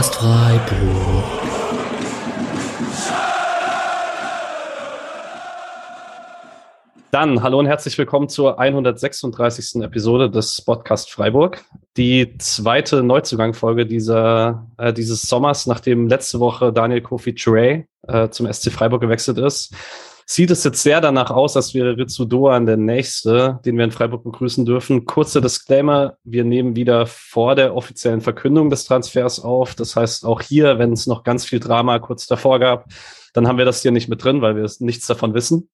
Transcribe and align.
Podcast 0.00 0.14
Freiburg. 0.14 1.24
Dann 7.10 7.42
hallo 7.42 7.58
und 7.58 7.66
herzlich 7.66 7.98
willkommen 7.98 8.30
zur 8.30 8.58
136. 8.58 9.82
Episode 9.82 10.30
des 10.30 10.62
Podcast 10.62 11.10
Freiburg. 11.10 11.62
Die 11.98 12.38
zweite 12.38 13.02
Neuzugangfolge 13.02 13.84
dieser, 13.84 14.66
äh, 14.78 14.94
dieses 14.94 15.20
Sommers, 15.20 15.66
nachdem 15.66 16.08
letzte 16.08 16.40
Woche 16.40 16.72
Daniel 16.72 17.02
Kofi 17.02 17.34
Trey 17.34 17.86
äh, 18.08 18.30
zum 18.30 18.50
SC 18.50 18.72
Freiburg 18.72 19.02
gewechselt 19.02 19.36
ist 19.36 19.74
sieht 20.30 20.52
es 20.52 20.62
jetzt 20.62 20.84
sehr 20.84 21.00
danach 21.00 21.32
aus, 21.32 21.56
als 21.56 21.74
wäre 21.74 21.96
Ritsu 21.96 22.24
Doan 22.24 22.64
der 22.64 22.76
nächste, 22.76 23.58
den 23.64 23.76
wir 23.76 23.84
in 23.84 23.90
Freiburg 23.90 24.22
begrüßen 24.22 24.64
dürfen. 24.64 25.04
Kurzer 25.04 25.40
Disclaimer, 25.40 26.18
wir 26.22 26.44
nehmen 26.44 26.76
wieder 26.76 27.06
vor 27.06 27.56
der 27.56 27.74
offiziellen 27.74 28.20
Verkündung 28.20 28.70
des 28.70 28.84
Transfers 28.84 29.40
auf. 29.40 29.74
Das 29.74 29.96
heißt, 29.96 30.24
auch 30.24 30.40
hier, 30.40 30.78
wenn 30.78 30.92
es 30.92 31.08
noch 31.08 31.24
ganz 31.24 31.44
viel 31.44 31.58
Drama 31.58 31.98
kurz 31.98 32.28
davor 32.28 32.60
gab, 32.60 32.84
dann 33.32 33.48
haben 33.48 33.58
wir 33.58 33.64
das 33.64 33.82
hier 33.82 33.90
nicht 33.90 34.08
mit 34.08 34.22
drin, 34.22 34.40
weil 34.40 34.54
wir 34.54 34.70
nichts 34.78 35.08
davon 35.08 35.34
wissen. 35.34 35.68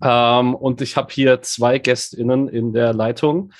Ähm, 0.00 0.54
und 0.54 0.80
ich 0.82 0.96
habe 0.96 1.12
hier 1.12 1.42
zwei 1.42 1.80
GästInnen 1.80 2.46
in 2.46 2.72
der 2.72 2.92
Leitung. 2.92 3.52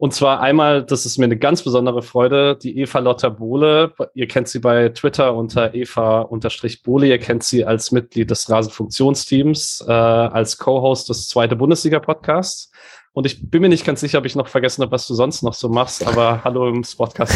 Und 0.00 0.14
zwar 0.14 0.40
einmal, 0.40 0.82
das 0.82 1.04
ist 1.04 1.18
mir 1.18 1.26
eine 1.26 1.36
ganz 1.36 1.62
besondere 1.62 2.00
Freude, 2.00 2.56
die 2.56 2.78
Eva 2.78 3.00
Lotta 3.00 3.28
Bohle. 3.28 3.92
Ihr 4.14 4.28
kennt 4.28 4.48
sie 4.48 4.58
bei 4.58 4.88
Twitter 4.88 5.34
unter 5.34 5.74
Eva-Bohle. 5.74 7.06
Ihr 7.06 7.18
kennt 7.18 7.42
sie 7.42 7.66
als 7.66 7.92
Mitglied 7.92 8.30
des 8.30 8.48
Rasenfunktionsteams, 8.48 9.84
äh, 9.86 9.92
als 9.92 10.56
Co-Host 10.56 11.10
des 11.10 11.28
Zweite 11.28 11.54
Bundesliga-Podcasts. 11.54 12.70
Und 13.12 13.26
ich 13.26 13.50
bin 13.50 13.60
mir 13.60 13.68
nicht 13.68 13.84
ganz 13.84 14.00
sicher, 14.00 14.16
ob 14.16 14.24
ich 14.24 14.34
noch 14.34 14.48
vergessen 14.48 14.80
habe, 14.80 14.92
was 14.92 15.06
du 15.06 15.12
sonst 15.12 15.42
noch 15.42 15.52
so 15.52 15.68
machst, 15.68 16.06
aber 16.06 16.40
hallo 16.44 16.66
im 16.66 16.80
Podcast. 16.96 17.34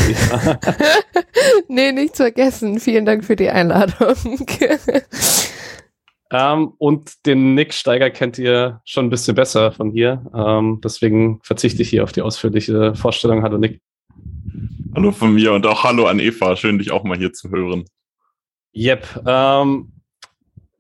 nee, 1.69 1.93
nichts 1.93 2.17
vergessen. 2.17 2.81
Vielen 2.81 3.05
Dank 3.05 3.27
für 3.27 3.37
die 3.37 3.51
Einladung. 3.51 4.17
Ähm, 6.37 6.73
und 6.79 7.27
den 7.27 7.55
Nick 7.55 7.73
Steiger 7.73 8.11
kennt 8.11 8.39
ihr 8.39 8.81
schon 8.85 9.07
ein 9.07 9.11
bisschen 9.11 9.37
besser 9.37 9.71
von 9.71 9.93
hier. 9.93 10.27
Ähm, 10.35 10.81
deswegen 10.83 11.39
verzichte 11.45 11.83
ich 11.83 11.91
hier 11.91 12.03
auf 12.03 12.11
die 12.11 12.23
ausführliche 12.23 12.97
Vorstellung. 12.97 13.45
Hallo 13.45 13.57
Nick. 13.57 13.81
Hallo 14.97 15.13
von 15.13 15.33
mir 15.33 15.53
und 15.53 15.65
auch 15.65 15.85
hallo 15.85 16.07
an 16.07 16.19
Eva. 16.19 16.57
Schön, 16.57 16.81
dich 16.81 16.91
auch 16.91 17.05
mal 17.05 17.17
hier 17.17 17.33
zu 17.33 17.51
hören. 17.51 17.85
Yep. 18.75 19.23
Ähm, 19.25 19.93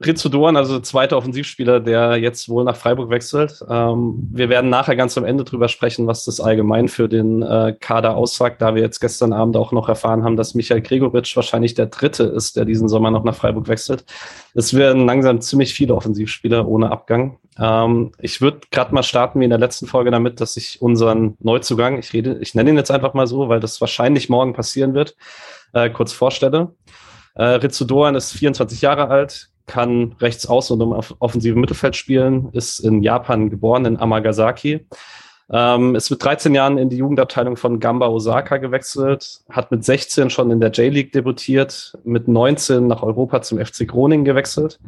Rizzo 0.06 0.28
Doan, 0.28 0.56
also 0.56 0.80
zweiter 0.80 1.16
Offensivspieler, 1.16 1.80
der 1.80 2.16
jetzt 2.16 2.48
wohl 2.48 2.64
nach 2.64 2.76
Freiburg 2.76 3.10
wechselt. 3.10 3.64
Ähm, 3.68 4.28
wir 4.32 4.48
werden 4.48 4.70
nachher 4.70 4.96
ganz 4.96 5.16
am 5.16 5.24
Ende 5.24 5.44
drüber 5.44 5.68
sprechen, 5.68 6.06
was 6.06 6.24
das 6.24 6.40
allgemein 6.40 6.88
für 6.88 7.08
den 7.08 7.42
äh, 7.42 7.74
Kader 7.78 8.16
aussagt, 8.16 8.62
da 8.62 8.74
wir 8.74 8.82
jetzt 8.82 9.00
gestern 9.00 9.32
Abend 9.32 9.56
auch 9.56 9.72
noch 9.72 9.88
erfahren 9.88 10.24
haben, 10.24 10.36
dass 10.36 10.54
Michael 10.54 10.82
Gregoritsch 10.82 11.36
wahrscheinlich 11.36 11.74
der 11.74 11.86
dritte 11.86 12.24
ist, 12.24 12.56
der 12.56 12.64
diesen 12.64 12.88
Sommer 12.88 13.10
noch 13.10 13.24
nach 13.24 13.34
Freiburg 13.34 13.68
wechselt. 13.68 14.04
Es 14.54 14.74
werden 14.74 15.06
langsam 15.06 15.40
ziemlich 15.40 15.74
viele 15.74 15.94
Offensivspieler 15.94 16.66
ohne 16.68 16.90
Abgang. 16.90 17.38
Ähm, 17.58 18.12
ich 18.20 18.40
würde 18.40 18.60
gerade 18.70 18.94
mal 18.94 19.02
starten 19.02 19.40
wie 19.40 19.44
in 19.44 19.50
der 19.50 19.58
letzten 19.58 19.86
Folge 19.86 20.10
damit, 20.10 20.40
dass 20.40 20.56
ich 20.56 20.82
unseren 20.82 21.36
Neuzugang, 21.40 21.98
ich 21.98 22.12
rede, 22.12 22.38
ich 22.40 22.54
nenne 22.54 22.70
ihn 22.70 22.76
jetzt 22.76 22.90
einfach 22.90 23.14
mal 23.14 23.26
so, 23.26 23.48
weil 23.48 23.60
das 23.60 23.80
wahrscheinlich 23.80 24.28
morgen 24.28 24.52
passieren 24.52 24.94
wird, 24.94 25.16
äh, 25.72 25.90
kurz 25.90 26.12
vorstelle. 26.12 26.74
Äh, 27.34 27.44
Ritsu 27.44 27.84
Doan 27.84 28.14
ist 28.14 28.32
24 28.32 28.80
Jahre 28.80 29.08
alt, 29.08 29.50
kann 29.66 30.14
rechts 30.20 30.46
außen 30.46 30.80
und 30.80 30.92
im 30.92 31.16
offensiven 31.18 31.60
Mittelfeld 31.60 31.96
spielen, 31.96 32.48
ist 32.52 32.80
in 32.80 33.02
Japan 33.02 33.50
geboren, 33.50 33.84
in 33.86 33.98
Amagasaki. 33.98 34.86
Ähm, 35.50 35.94
ist 35.94 36.10
mit 36.10 36.24
13 36.24 36.54
Jahren 36.54 36.78
in 36.78 36.88
die 36.88 36.96
Jugendabteilung 36.96 37.56
von 37.56 37.78
Gamba 37.78 38.08
Osaka 38.08 38.56
gewechselt, 38.56 39.40
hat 39.50 39.70
mit 39.70 39.84
16 39.84 40.30
schon 40.30 40.50
in 40.50 40.60
der 40.60 40.70
J-League 40.70 41.12
debütiert, 41.12 41.98
mit 42.04 42.28
19 42.28 42.86
nach 42.86 43.02
Europa 43.02 43.42
zum 43.42 43.58
FC 43.58 43.86
Groningen 43.86 44.24
gewechselt 44.24 44.80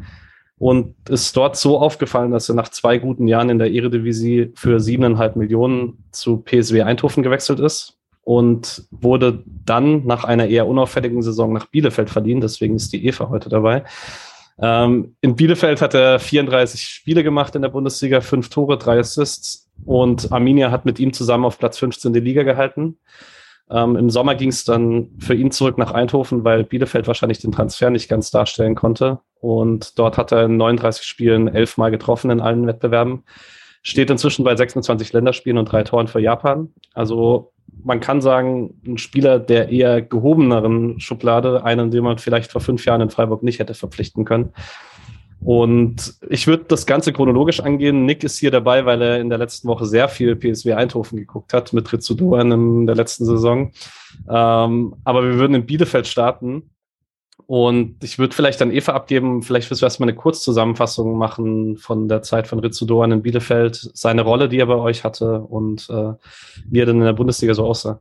und 0.59 0.95
ist 1.11 1.37
dort 1.37 1.57
so 1.57 1.79
aufgefallen, 1.79 2.31
dass 2.31 2.49
er 2.49 2.55
nach 2.55 2.71
zwei 2.71 2.97
guten 2.99 3.29
Jahren 3.29 3.51
in 3.51 3.59
der 3.59 3.71
Eredivisie 3.71 4.53
für 4.55 4.81
siebeneinhalb 4.81 5.37
Millionen 5.37 6.05
zu 6.11 6.39
PSW 6.39 6.83
Eindhoven 6.83 7.23
gewechselt 7.23 7.61
ist 7.61 7.99
und 8.25 8.85
wurde 8.91 9.45
dann 9.47 10.07
nach 10.07 10.25
einer 10.25 10.47
eher 10.47 10.67
unauffälligen 10.67 11.21
Saison 11.23 11.53
nach 11.53 11.67
Bielefeld 11.67 12.09
verliehen. 12.09 12.41
Deswegen 12.41 12.77
ist 12.77 12.93
die 12.93 13.07
Eva 13.07 13.29
heute 13.29 13.51
dabei. 13.51 13.85
Ähm, 14.59 15.17
in 15.21 15.37
Bielefeld 15.37 15.83
hat 15.83 15.95
er 15.95 16.19
34 16.19 16.83
Spiele 16.83 17.23
gemacht 17.23 17.55
in 17.55 17.63
der 17.63 17.69
Bundesliga, 17.69 18.21
fünf 18.21 18.49
Tore, 18.49 18.79
drei 18.79 18.99
Assists 18.99 19.71
und 19.85 20.33
Arminia 20.33 20.71
hat 20.71 20.87
mit 20.87 20.99
ihm 20.99 21.13
zusammen 21.13 21.45
auf 21.45 21.59
Platz 21.59 21.79
15 21.79 22.13
die 22.13 22.21
Liga 22.21 22.43
gehalten. 22.43 22.99
Ähm, 23.69 23.97
Im 23.97 24.11
Sommer 24.11 24.35
ging 24.35 24.49
es 24.49 24.65
dann 24.65 25.11
für 25.19 25.35
ihn 25.35 25.51
zurück 25.51 25.77
nach 25.77 25.91
Eindhoven, 25.93 26.45
weil 26.45 26.65
Bielefeld 26.65 27.07
wahrscheinlich 27.07 27.41
den 27.41 27.53
Transfer 27.53 27.91
nicht 27.91 28.09
ganz 28.09 28.31
darstellen 28.31 28.77
konnte. 28.77 29.19
Und 29.41 29.99
dort 29.99 30.17
hat 30.19 30.33
er 30.33 30.45
in 30.45 30.57
39 30.57 31.05
Spielen 31.05 31.49
elfmal 31.49 31.91
getroffen 31.91 32.31
in 32.31 32.41
allen 32.41 32.67
Wettbewerben. 32.67 33.25
Steht 33.83 34.11
inzwischen 34.11 34.45
bei 34.45 34.57
26 34.57 35.13
Länderspielen 35.13 35.59
und 35.59 35.71
drei 35.71 35.83
Toren 35.83 36.07
für 36.09 36.21
Japan. 36.21 36.73
Also 36.95 37.53
man 37.85 38.01
kann 38.01 38.21
sagen, 38.21 38.75
ein 38.87 38.99
Spieler 38.99 39.39
der 39.39 39.69
eher 39.69 40.03
gehobeneren 40.03 41.01
Schublade, 41.01 41.65
einen, 41.65 41.91
den 41.91 42.05
man 42.05 42.19
vielleicht 42.19 42.53
vor 42.53 42.61
fünf 42.61 42.85
Jahren 42.85 43.01
in 43.01 43.11
Freiburg 43.11 43.43
nicht 43.43 43.59
hätte 43.59 43.75
verpflichten 43.75 44.25
können. 44.25 44.53
Und 45.41 46.15
ich 46.29 46.47
würde 46.47 46.65
das 46.65 46.87
Ganze 46.87 47.13
chronologisch 47.13 47.61
angehen. 47.61 48.07
Nick 48.07 48.25
ist 48.25 48.39
hier 48.39 48.51
dabei, 48.51 48.87
weil 48.87 49.03
er 49.03 49.21
in 49.21 49.29
der 49.29 49.39
letzten 49.39 49.69
Woche 49.69 49.85
sehr 49.85 50.09
viel 50.09 50.35
PSW 50.35 50.73
Eindhoven 50.73 51.19
geguckt 51.19 51.53
hat 51.53 51.73
mit 51.73 51.93
Ritsudoan 51.93 52.53
in 52.53 52.87
der 52.87 52.97
letzten 52.97 53.27
Saison. 53.27 53.71
Ähm, 54.29 54.97
aber 55.05 55.23
wir 55.23 55.35
würden 55.35 55.55
in 55.55 55.67
Bielefeld 55.67 56.07
starten. 56.07 56.71
Und 57.47 58.03
ich 58.03 58.19
würde 58.19 58.35
vielleicht 58.35 58.61
an 58.61 58.73
Eva 58.73 58.93
abgeben, 58.93 59.43
vielleicht 59.43 59.71
wirst 59.71 59.81
du 59.81 59.87
erstmal 59.87 60.09
eine 60.09 60.17
Kurzzusammenfassung 60.17 61.17
machen 61.17 61.77
von 61.77 62.09
der 62.09 62.23
Zeit 62.23 62.49
von 62.49 62.59
Ritsu 62.59 62.87
Doan 62.87 63.13
in 63.13 63.23
Bielefeld, 63.23 63.91
seine 63.95 64.23
Rolle, 64.23 64.49
die 64.49 64.59
er 64.59 64.67
bei 64.67 64.75
euch 64.75 65.05
hatte 65.05 65.41
und 65.41 65.89
äh, 65.89 66.15
wie 66.69 66.81
er 66.81 66.87
denn 66.87 66.97
in 66.97 67.05
der 67.05 67.13
Bundesliga 67.13 67.55
so 67.55 67.65
aussah. 67.65 68.01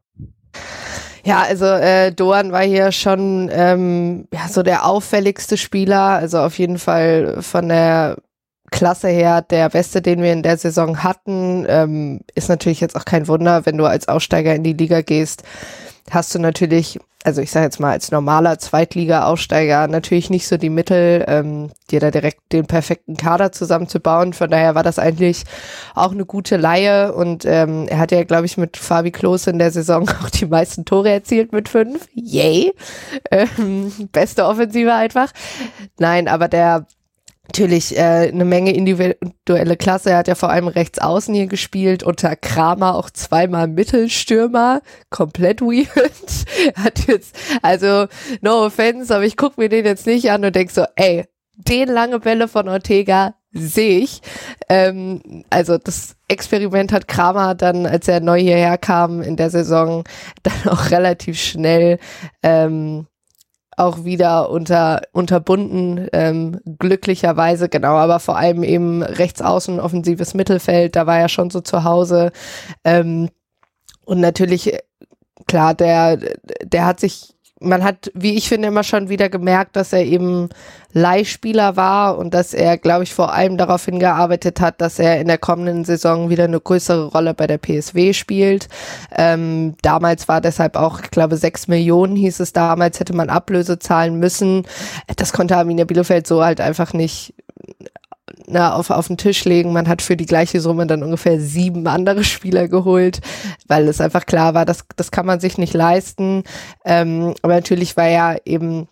Ja, 1.24 1.42
also 1.42 1.66
äh, 1.66 2.12
Doan 2.12 2.52
war 2.52 2.64
hier 2.64 2.92
schon 2.92 3.50
ähm, 3.52 4.28
ja, 4.34 4.48
so 4.48 4.64
der 4.64 4.86
auffälligste 4.86 5.58
Spieler, 5.58 6.02
also 6.02 6.40
auf 6.40 6.58
jeden 6.58 6.80
Fall 6.80 7.38
von 7.42 7.70
der 7.70 8.18
Klasse 8.72 9.10
her 9.10 9.42
der 9.44 9.70
beste, 9.70 10.02
den 10.02 10.22
wir 10.22 10.34
in 10.34 10.44
der 10.44 10.58
Saison 10.58 11.04
hatten. 11.04 11.66
Ähm, 11.70 12.22
ist 12.34 12.50
natürlich 12.50 12.82
jetzt 12.82 12.96
auch 12.96 13.06
kein 13.06 13.28
Wunder, 13.28 13.66
wenn 13.66 13.78
du 13.78 13.86
als 13.86 14.08
Aussteiger 14.08 14.56
in 14.56 14.64
die 14.64 14.74
Liga 14.74 15.02
gehst, 15.02 15.44
hast 16.10 16.34
du 16.34 16.40
natürlich 16.40 17.00
also 17.26 17.42
ich 17.42 17.50
sage 17.50 17.66
jetzt 17.66 17.80
mal 17.80 17.92
als 17.92 18.12
normaler 18.12 18.60
Zweitliga-Aufsteiger 18.60 19.88
natürlich 19.88 20.30
nicht 20.30 20.48
so 20.48 20.58
die 20.58 20.70
Mittel, 20.70 21.26
ähm, 21.28 21.72
dir 21.90 22.00
da 22.00 22.12
direkt 22.12 22.54
den 22.54 22.68
perfekten 22.68 23.18
Kader 23.18 23.52
zusammenzubauen. 23.52 24.34
Von 24.34 24.52
daher 24.52 24.76
war 24.76 24.84
das 24.84 25.00
eigentlich 25.00 25.44
auch 25.96 26.12
eine 26.12 26.26
gute 26.26 26.56
Laie 26.56 27.14
und 27.14 27.44
ähm, 27.46 27.88
er 27.88 27.98
hat 27.98 28.12
ja, 28.12 28.24
glaube 28.24 28.46
ich, 28.46 28.58
mit 28.58 28.78
Fabi 28.78 29.10
Klose 29.10 29.50
in 29.50 29.58
der 29.58 29.72
Saison 29.72 30.08
auch 30.24 30.30
die 30.30 30.46
meisten 30.46 30.86
Tore 30.86 31.10
erzielt 31.10 31.52
mit 31.52 31.68
fünf. 31.68 32.08
Yay! 32.14 32.74
Ähm, 33.32 33.92
beste 34.12 34.46
Offensive 34.46 34.94
einfach. 34.94 35.32
Nein, 35.98 36.28
aber 36.28 36.48
der 36.48 36.86
natürlich 37.48 37.98
äh, 37.98 38.30
eine 38.32 38.46
Menge 38.46 38.74
individuelle 38.74 39.78
Klasse. 39.78 40.12
Er 40.12 40.18
hat 40.18 40.28
ja 40.28 40.36
vor 40.36 40.50
allem 40.50 40.68
rechts 40.68 41.00
außen 41.00 41.34
hier 41.34 41.48
gespielt, 41.48 42.04
unter 42.04 42.36
Kramer 42.36 42.96
auch 42.96 43.10
zweimal 43.10 43.68
Mittelstürmer, 43.68 44.82
komplett 45.10 45.62
weird. 45.62 45.88
hat 46.76 47.08
jetzt, 47.08 47.36
also 47.62 48.08
no 48.42 48.66
offense, 48.66 49.14
aber 49.14 49.26
ich 49.26 49.38
guck 49.38 49.58
mir 49.58 49.70
den 49.70 49.86
jetzt 49.86 50.06
nicht 50.06 50.30
an 50.32 50.44
und 50.44 50.56
denk 50.56 50.72
so, 50.72 50.86
ey, 50.96 51.26
den 51.56 51.88
lange 51.88 52.20
Bälle 52.20 52.48
von 52.48 52.68
Ortega 52.68 53.36
sehe 53.52 54.00
ich. 54.00 54.22
Ähm, 54.68 55.44
also 55.50 55.78
das 55.78 56.16
Experiment 56.28 56.92
hat 56.92 57.08
Kramer 57.08 57.56
dann, 57.56 57.86
als 57.86 58.08
er 58.08 58.20
neu 58.20 58.40
hierher 58.40 58.78
kam 58.78 59.22
in 59.22 59.38
der 59.38 59.50
Saison, 59.50 60.04
dann 60.44 60.74
auch 60.74 60.92
relativ 60.92 61.40
schnell 61.40 62.00
ähm, 62.44 63.08
auch 63.78 64.04
wieder 64.06 64.50
unter, 64.50 65.02
unterbunden, 65.12 66.08
ähm, 66.14 66.60
glücklicherweise, 66.80 67.70
genau, 67.70 67.96
aber 67.96 68.20
vor 68.20 68.38
allem 68.38 68.64
eben 68.64 69.04
rechts 69.04 69.42
außen 69.42 69.80
offensives 69.80 70.34
Mittelfeld, 70.34 70.96
da 70.96 71.08
war 71.08 71.20
er 71.20 71.30
schon 71.30 71.50
so 71.50 71.62
zu 71.62 71.84
Hause. 71.84 72.32
Ähm, 72.84 73.30
und 74.06 74.20
natürlich, 74.20 74.78
klar, 75.48 75.74
der, 75.74 76.18
der 76.64 76.86
hat 76.86 77.00
sich 77.00 77.35
man 77.66 77.84
hat, 77.84 78.12
wie 78.14 78.36
ich 78.36 78.48
finde, 78.48 78.68
immer 78.68 78.84
schon 78.84 79.10
wieder 79.10 79.30
gemerkt, 79.30 79.76
dass 79.76 79.94
er 79.94 80.06
eben 80.06 80.50
Leihspieler 80.94 81.76
war 81.76 82.18
und 82.18 82.34
dass 82.34 82.54
er, 82.54 82.78
glaube 82.78 83.04
ich, 83.04 83.14
vor 83.14 83.34
allem 83.34 83.58
darauf 83.58 83.84
hingearbeitet 83.84 84.62
hat, 84.62 84.80
dass 84.80 84.98
er 84.98 85.20
in 85.20 85.28
der 85.28 85.38
kommenden 85.38 85.84
Saison 85.84 86.30
wieder 86.30 86.46
eine 86.46 86.60
größere 86.60 87.08
Rolle 87.08 87.34
bei 87.34 87.48
der 87.48 87.58
PSW 87.58 88.14
spielt. 88.14 88.70
Ähm, 89.14 89.76
damals 89.82 90.28
war 90.28 90.40
deshalb 90.40 90.78
auch, 90.78 91.02
ich 91.02 91.12
glaube, 91.12 91.36
sechs 91.36 91.68
Millionen 91.68 92.16
hieß 92.16 92.40
es 92.40 92.54
damals, 92.54 93.00
hätte 93.00 93.14
man 93.14 93.30
Ablöse 93.30 93.78
zahlen 93.78 94.20
müssen. 94.20 94.64
Das 95.18 95.34
konnte 95.34 95.58
Arminia 95.58 95.84
Bielefeld 95.84 96.28
so 96.28 96.44
halt 96.44 96.62
einfach 96.62 96.94
nicht 96.94 97.34
na, 98.48 98.74
auf, 98.74 98.90
auf 98.90 99.08
den 99.08 99.18
Tisch 99.18 99.46
legen. 99.46 99.74
Man 99.74 99.88
hat 99.88 100.02
für 100.02 100.18
die 100.18 100.26
gleiche 100.26 100.62
Summe 100.62 100.88
dann 100.88 101.04
ungefähr 101.04 101.40
sieben 101.40 101.88
andere 101.88 102.24
Spieler 102.24 102.68
geholt, 102.68 103.22
weil 103.68 103.88
es 103.88 104.02
einfach 104.02 104.26
klar 104.26 104.54
war, 104.54 104.66
das, 104.66 104.86
das 104.96 105.12
kann 105.12 105.26
man 105.26 105.40
sich 105.40 105.58
nicht 105.58 105.74
leisten. 105.74 106.44
Ähm, 106.84 107.34
aber 107.42 107.56
natürlich 107.56 107.98
war 107.98 108.08
ja 108.08 108.36
eben 108.46 108.88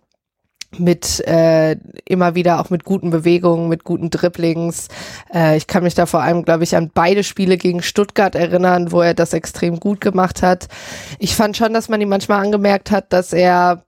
mit 0.79 1.19
äh, 1.27 1.75
immer 2.05 2.35
wieder 2.35 2.59
auch 2.59 2.69
mit 2.69 2.83
guten 2.83 3.09
Bewegungen, 3.09 3.69
mit 3.69 3.83
guten 3.83 4.09
Dribblings. 4.09 4.87
Äh, 5.33 5.57
ich 5.57 5.67
kann 5.67 5.83
mich 5.83 5.93
da 5.93 6.05
vor 6.05 6.21
allem, 6.21 6.43
glaube 6.43 6.63
ich, 6.63 6.75
an 6.75 6.91
beide 6.93 7.23
Spiele 7.23 7.57
gegen 7.57 7.81
Stuttgart 7.81 8.35
erinnern, 8.35 8.91
wo 8.91 9.01
er 9.01 9.13
das 9.13 9.33
extrem 9.33 9.79
gut 9.79 10.01
gemacht 10.01 10.41
hat. 10.41 10.67
Ich 11.19 11.35
fand 11.35 11.57
schon, 11.57 11.73
dass 11.73 11.89
man 11.89 12.01
ihm 12.01 12.09
manchmal 12.09 12.43
angemerkt 12.43 12.91
hat, 12.91 13.13
dass 13.13 13.33
er 13.33 13.83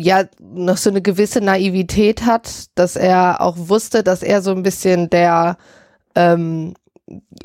ja 0.00 0.24
noch 0.40 0.76
so 0.76 0.90
eine 0.90 1.02
gewisse 1.02 1.40
Naivität 1.40 2.24
hat, 2.26 2.66
dass 2.74 2.96
er 2.96 3.40
auch 3.40 3.56
wusste, 3.56 4.02
dass 4.02 4.22
er 4.22 4.42
so 4.42 4.52
ein 4.52 4.62
bisschen 4.62 5.10
der 5.10 5.56
ähm, 6.14 6.74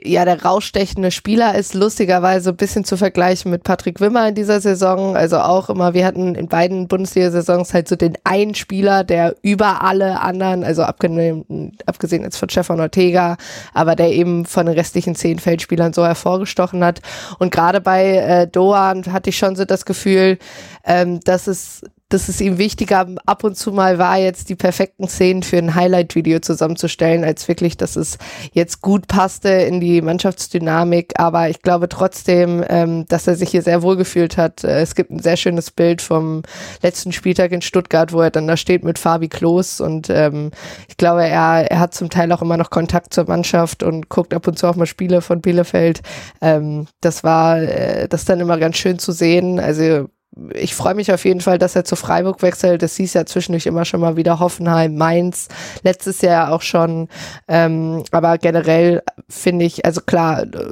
ja, 0.04 0.26
der 0.26 0.44
rausstechende 0.44 1.12
Spieler 1.12 1.56
ist 1.56 1.74
lustigerweise 1.74 2.50
ein 2.50 2.58
bisschen 2.58 2.84
zu 2.84 2.98
vergleichen 2.98 3.52
mit 3.52 3.64
Patrick 3.64 4.02
Wimmer 4.02 4.28
in 4.28 4.36
dieser 4.36 4.60
Saison. 4.60 5.16
Also 5.16 5.40
auch 5.40 5.70
immer, 5.70 5.94
wir 5.94 6.06
hatten 6.06 6.36
in 6.36 6.48
beiden 6.48 6.88
Bundesliga-Saisons 6.88 7.74
halt 7.74 7.88
so 7.88 7.96
den 7.96 8.18
einen 8.24 8.56
Spieler, 8.56 9.04
der 9.04 9.36
über 9.42 9.82
alle 9.82 10.20
anderen, 10.20 10.64
also 10.64 10.84
abgesehen, 10.84 11.78
abgesehen 11.86 12.24
jetzt 12.24 12.38
von 12.38 12.50
Stefan 12.50 12.82
Ortega, 12.82 13.38
aber 13.74 13.96
der 13.96 14.12
eben 14.12 14.46
von 14.46 14.66
den 14.66 14.76
restlichen 14.76 15.16
zehn 15.16 15.40
Feldspielern 15.40 15.94
so 15.94 16.06
hervorgestochen 16.06 16.84
hat. 16.84 17.02
Und 17.40 17.52
gerade 17.52 17.80
bei 17.80 18.18
äh, 18.18 18.48
Doan 18.48 19.14
hatte 19.14 19.30
ich 19.30 19.38
schon 19.38 19.56
so 19.56 19.66
das 19.66 19.86
Gefühl, 19.86 20.38
ähm, 20.84 21.20
dass 21.22 21.48
es 21.48 21.84
dass 22.14 22.30
es 22.30 22.40
ihm 22.42 22.60
wichtiger 22.60 23.08
ab 23.26 23.44
und 23.44 23.58
zu 23.58 23.72
mal 23.72 23.98
war, 23.98 24.18
jetzt 24.20 24.50
die 24.50 24.56
perfekten 24.56 25.08
Szenen 25.08 25.42
für 25.42 25.58
ein 25.58 25.74
Highlight-Video 25.74 26.40
zusammenzustellen, 26.40 27.24
als 27.24 27.48
wirklich, 27.48 27.76
dass 27.76 27.96
es 27.96 28.20
jetzt 28.52 28.82
gut 28.82 29.08
passte 29.08 29.50
in 29.50 29.80
die 29.80 30.00
Mannschaftsdynamik. 30.02 31.14
Aber 31.20 31.50
ich 31.50 31.64
glaube 31.64 31.90
trotzdem, 31.90 32.64
ähm, 32.70 33.06
dass 33.08 33.26
er 33.26 33.36
sich 33.36 33.50
hier 33.50 33.64
sehr 33.64 33.82
wohl 33.82 33.98
gefühlt 33.98 34.38
hat. 34.38 34.64
Äh, 34.64 34.82
es 34.82 34.94
gibt 34.94 35.10
ein 35.10 35.20
sehr 35.20 35.38
schönes 35.38 35.72
Bild 35.72 36.04
vom 36.04 36.44
letzten 36.84 37.12
Spieltag 37.12 37.52
in 37.52 37.64
Stuttgart, 37.64 38.14
wo 38.14 38.22
er 38.22 38.30
dann 38.30 38.48
da 38.48 38.58
steht 38.58 38.84
mit 38.84 39.00
Fabi 39.00 39.28
Klos 39.28 39.82
und 39.82 40.10
ähm, 40.12 40.52
ich 40.88 40.98
glaube, 40.98 41.24
er, 41.24 41.72
er 41.72 41.80
hat 41.80 41.96
zum 41.96 42.12
Teil 42.12 42.32
auch 42.32 42.44
immer 42.44 42.58
noch 42.58 42.70
Kontakt 42.70 43.14
zur 43.14 43.26
Mannschaft 43.26 43.82
und 43.82 44.10
guckt 44.10 44.36
ab 44.36 44.48
und 44.48 44.60
zu 44.60 44.68
auch 44.68 44.76
mal 44.76 44.86
Spiele 44.86 45.22
von 45.22 45.42
Bielefeld. 45.42 46.02
Ähm, 46.42 46.86
das 47.02 47.24
war 47.24 47.58
äh, 47.58 48.08
das 48.08 48.26
dann 48.26 48.40
immer 48.40 48.60
ganz 48.60 48.78
schön 48.78 49.00
zu 49.00 49.12
sehen. 49.12 49.60
Also 49.60 50.10
ich 50.54 50.76
freue 50.76 50.96
mich 50.96 51.12
auf 51.12 51.26
jeden 51.26 51.42
Fall, 51.42 51.58
dass 51.58 51.76
er 51.76 51.86
zu 51.86 51.96
Freiburg 51.96 52.42
wechselt. 52.42 52.82
Das 52.82 52.96
hieß 52.96 53.14
ja 53.14 53.26
zwischendurch 53.26 53.66
immer 53.66 53.86
schon 53.86 54.00
mal 54.00 54.18
wieder 54.18 54.40
Hoffenheim, 54.40 54.96
Mainz, 54.96 55.48
letztes 55.84 56.22
Jahr 56.22 56.52
auch 56.52 56.62
schon. 56.62 57.08
Ähm, 57.48 58.04
aber 58.12 58.38
generell 58.38 59.04
finde 59.30 59.66
ich, 59.66 59.86
also 59.86 60.02
klar, 60.02 60.44
äh, 60.44 60.72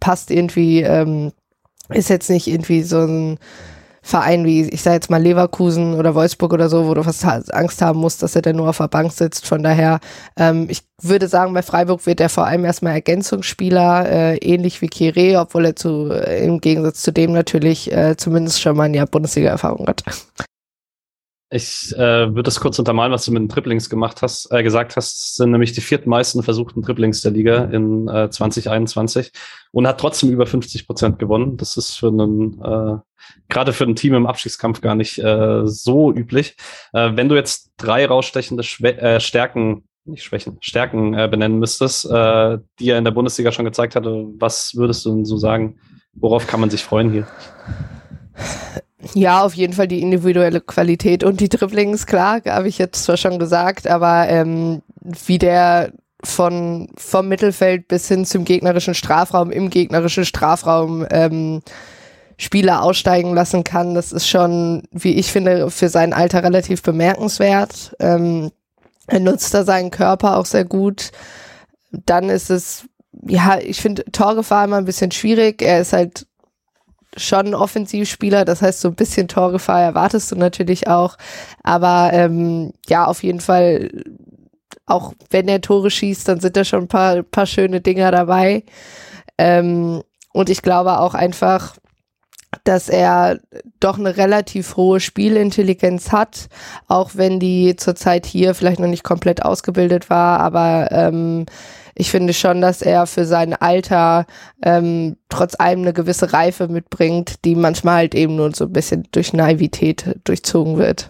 passt 0.00 0.30
irgendwie, 0.30 0.82
ähm, 0.82 1.32
ist 1.90 2.08
jetzt 2.08 2.30
nicht 2.30 2.46
irgendwie 2.46 2.82
so 2.82 3.00
ein 3.00 3.38
Verein 4.06 4.44
wie, 4.44 4.68
ich 4.68 4.82
sage 4.82 4.96
jetzt 4.96 5.08
mal 5.08 5.22
Leverkusen 5.22 5.94
oder 5.94 6.14
Wolfsburg 6.14 6.52
oder 6.52 6.68
so, 6.68 6.86
wo 6.86 6.92
du 6.92 7.02
fast 7.02 7.24
Angst 7.54 7.80
haben 7.80 8.00
musst, 8.00 8.22
dass 8.22 8.36
er 8.36 8.42
dann 8.42 8.56
nur 8.56 8.68
auf 8.68 8.76
der 8.76 8.88
Bank 8.88 9.10
sitzt. 9.12 9.46
Von 9.46 9.62
daher, 9.62 9.98
ähm, 10.36 10.66
ich 10.68 10.82
würde 11.00 11.26
sagen, 11.26 11.54
bei 11.54 11.62
Freiburg 11.62 12.04
wird 12.04 12.20
er 12.20 12.28
vor 12.28 12.46
allem 12.46 12.66
erstmal 12.66 12.92
Ergänzungsspieler, 12.92 14.06
äh, 14.06 14.36
ähnlich 14.36 14.82
wie 14.82 14.88
Kire, 14.88 15.40
obwohl 15.40 15.64
er 15.64 15.76
zu, 15.76 16.10
äh, 16.10 16.44
im 16.44 16.60
Gegensatz 16.60 17.00
zu 17.00 17.12
dem 17.12 17.32
natürlich 17.32 17.90
äh, 17.90 18.14
zumindest 18.18 18.60
schon 18.60 18.76
mal 18.76 18.84
eine 18.84 19.06
Bundesliga-Erfahrung 19.06 19.86
hat. 19.86 20.04
Ich 21.54 21.94
äh, 21.94 21.98
würde 21.98 22.42
das 22.42 22.58
kurz 22.58 22.80
untermalen, 22.80 23.12
was 23.12 23.26
du 23.26 23.30
mit 23.30 23.40
den 23.40 23.48
Triplings 23.48 23.88
gemacht 23.88 24.22
hast, 24.22 24.50
äh, 24.50 24.64
gesagt 24.64 24.96
hast. 24.96 25.36
Sind 25.36 25.52
nämlich 25.52 25.70
die 25.70 25.82
viertmeisten 25.82 26.42
versuchten 26.42 26.82
Triplings 26.82 27.22
der 27.22 27.30
Liga 27.30 27.66
in 27.66 28.08
äh, 28.08 28.28
2021 28.28 29.30
und 29.70 29.86
hat 29.86 30.00
trotzdem 30.00 30.30
über 30.30 30.46
50 30.46 30.84
Prozent 30.84 31.20
gewonnen. 31.20 31.56
Das 31.56 31.76
ist 31.76 31.94
für 31.94 32.08
einen, 32.08 32.60
äh, 32.60 32.96
gerade 33.48 33.72
für 33.72 33.84
ein 33.84 33.94
Team 33.94 34.14
im 34.14 34.26
Abstiegskampf 34.26 34.80
gar 34.80 34.96
nicht 34.96 35.20
äh, 35.20 35.60
so 35.64 36.12
üblich. 36.12 36.56
Äh, 36.92 37.12
wenn 37.14 37.28
du 37.28 37.36
jetzt 37.36 37.70
drei 37.76 38.04
rausstechende 38.04 38.64
Schwä 38.64 38.90
äh, 38.90 39.20
Stärken, 39.20 39.84
nicht 40.06 40.24
Schwächen, 40.24 40.58
Stärken 40.60 41.14
äh, 41.14 41.28
benennen 41.30 41.60
müsstest, 41.60 42.04
äh, 42.06 42.58
die 42.80 42.90
er 42.90 42.98
in 42.98 43.04
der 43.04 43.12
Bundesliga 43.12 43.52
schon 43.52 43.64
gezeigt 43.64 43.94
hatte, 43.94 44.26
was 44.40 44.74
würdest 44.74 45.04
du 45.04 45.14
denn 45.14 45.24
so 45.24 45.36
sagen? 45.36 45.78
Worauf 46.14 46.48
kann 46.48 46.58
man 46.58 46.70
sich 46.70 46.82
freuen 46.82 47.12
hier? 47.12 47.28
Ja, 49.12 49.44
auf 49.44 49.54
jeden 49.54 49.74
Fall 49.74 49.88
die 49.88 50.00
individuelle 50.00 50.60
Qualität 50.60 51.24
und 51.24 51.40
die 51.40 51.48
Dribblings, 51.48 52.06
klar, 52.06 52.40
habe 52.46 52.68
ich 52.68 52.78
jetzt 52.78 53.04
zwar 53.04 53.16
schon 53.16 53.38
gesagt, 53.38 53.86
aber 53.86 54.28
ähm, 54.28 54.82
wie 55.26 55.38
der 55.38 55.92
von 56.22 56.88
vom 56.96 57.28
Mittelfeld 57.28 57.86
bis 57.86 58.08
hin 58.08 58.24
zum 58.24 58.44
gegnerischen 58.44 58.94
Strafraum, 58.94 59.50
im 59.50 59.68
gegnerischen 59.68 60.24
Strafraum 60.24 61.06
ähm, 61.10 61.60
Spieler 62.38 62.82
aussteigen 62.82 63.34
lassen 63.34 63.62
kann, 63.62 63.94
das 63.94 64.10
ist 64.10 64.26
schon, 64.26 64.82
wie 64.90 65.14
ich 65.14 65.30
finde, 65.30 65.70
für 65.70 65.88
sein 65.88 66.12
Alter 66.12 66.42
relativ 66.42 66.82
bemerkenswert. 66.82 67.94
Ähm, 68.00 68.50
er 69.06 69.20
nutzt 69.20 69.52
da 69.54 69.64
seinen 69.64 69.90
Körper 69.90 70.38
auch 70.38 70.46
sehr 70.46 70.64
gut. 70.64 71.12
Dann 71.92 72.30
ist 72.30 72.50
es, 72.50 72.86
ja, 73.26 73.58
ich 73.58 73.80
finde 73.80 74.04
Torgefahr 74.10 74.64
immer 74.64 74.78
ein 74.78 74.86
bisschen 74.86 75.10
schwierig. 75.10 75.62
Er 75.62 75.80
ist 75.80 75.92
halt 75.92 76.26
schon 77.16 77.48
ein 77.48 77.54
Offensivspieler, 77.54 78.44
das 78.44 78.62
heißt, 78.62 78.80
so 78.80 78.88
ein 78.88 78.94
bisschen 78.94 79.28
Torgefahr 79.28 79.82
erwartest 79.82 80.32
du 80.32 80.36
natürlich 80.36 80.88
auch. 80.88 81.16
Aber 81.62 82.10
ähm, 82.12 82.72
ja, 82.88 83.04
auf 83.06 83.22
jeden 83.22 83.40
Fall, 83.40 83.90
auch 84.86 85.12
wenn 85.30 85.48
er 85.48 85.60
Tore 85.60 85.90
schießt, 85.90 86.28
dann 86.28 86.40
sind 86.40 86.56
da 86.56 86.64
schon 86.64 86.82
ein 86.82 86.88
paar, 86.88 87.22
paar 87.22 87.46
schöne 87.46 87.80
Dinger 87.80 88.10
dabei. 88.10 88.64
Ähm, 89.38 90.02
und 90.32 90.50
ich 90.50 90.62
glaube 90.62 90.98
auch 90.98 91.14
einfach, 91.14 91.76
dass 92.64 92.88
er 92.88 93.40
doch 93.80 93.98
eine 93.98 94.16
relativ 94.16 94.76
hohe 94.76 95.00
Spielintelligenz 95.00 96.12
hat, 96.12 96.48
auch 96.86 97.12
wenn 97.14 97.40
die 97.40 97.76
zurzeit 97.76 98.26
hier 98.26 98.54
vielleicht 98.54 98.80
noch 98.80 98.88
nicht 98.88 99.02
komplett 99.02 99.44
ausgebildet 99.44 100.10
war, 100.10 100.40
aber 100.40 100.88
ähm, 100.92 101.46
ich 101.94 102.10
finde 102.10 102.32
schon, 102.32 102.60
dass 102.60 102.82
er 102.82 103.06
für 103.06 103.24
sein 103.24 103.54
Alter 103.54 104.26
ähm, 104.62 105.16
trotz 105.28 105.54
allem 105.58 105.82
eine 105.82 105.92
gewisse 105.92 106.32
Reife 106.32 106.68
mitbringt, 106.68 107.44
die 107.44 107.54
manchmal 107.54 107.96
halt 107.96 108.14
eben 108.14 108.36
nur 108.36 108.52
so 108.52 108.64
ein 108.64 108.72
bisschen 108.72 109.08
durch 109.12 109.32
Naivität 109.32 110.18
durchzogen 110.24 110.76
wird. 110.78 111.08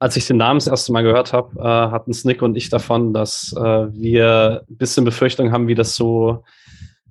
Als 0.00 0.16
ich 0.16 0.28
den 0.28 0.36
Namen 0.36 0.58
das 0.58 0.68
erste 0.68 0.92
Mal 0.92 1.02
gehört 1.02 1.32
habe, 1.32 1.58
äh, 1.58 1.62
hatten 1.62 2.12
Snick 2.12 2.42
und 2.42 2.56
ich 2.56 2.70
davon, 2.70 3.12
dass 3.12 3.52
äh, 3.56 3.60
wir 3.60 4.62
ein 4.70 4.76
bisschen 4.76 5.04
Befürchtung 5.04 5.50
haben, 5.50 5.66
wie 5.66 5.74
das 5.74 5.96
so 5.96 6.44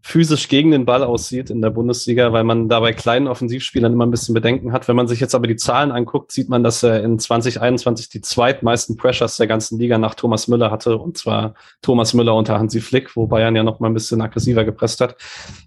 physisch 0.07 0.47
gegen 0.47 0.71
den 0.71 0.85
Ball 0.85 1.03
aussieht 1.03 1.49
in 1.49 1.61
der 1.61 1.69
Bundesliga, 1.69 2.31
weil 2.31 2.45
man 2.45 2.69
da 2.69 2.79
bei 2.79 2.93
kleinen 2.93 3.27
Offensivspielern 3.27 3.91
immer 3.91 4.05
ein 4.05 4.11
bisschen 4.11 4.33
Bedenken 4.33 4.71
hat. 4.71 4.87
Wenn 4.87 4.95
man 4.95 5.09
sich 5.09 5.19
jetzt 5.19 5.35
aber 5.35 5.47
die 5.47 5.57
Zahlen 5.57 5.91
anguckt, 5.91 6.31
sieht 6.31 6.47
man, 6.47 6.63
dass 6.63 6.81
er 6.81 7.03
in 7.03 7.19
2021 7.19 8.07
die 8.07 8.21
zweitmeisten 8.21 8.95
Pressures 8.95 9.35
der 9.35 9.47
ganzen 9.47 9.77
Liga 9.77 9.97
nach 9.97 10.15
Thomas 10.15 10.47
Müller 10.47 10.71
hatte, 10.71 10.97
und 10.97 11.17
zwar 11.17 11.55
Thomas 11.81 12.13
Müller 12.13 12.35
unter 12.35 12.57
Hansi 12.57 12.79
Flick, 12.79 13.17
wo 13.17 13.27
Bayern 13.27 13.57
ja 13.57 13.63
noch 13.63 13.81
mal 13.81 13.89
ein 13.89 13.93
bisschen 13.93 14.21
aggressiver 14.21 14.63
gepresst 14.63 15.01
hat. 15.01 15.17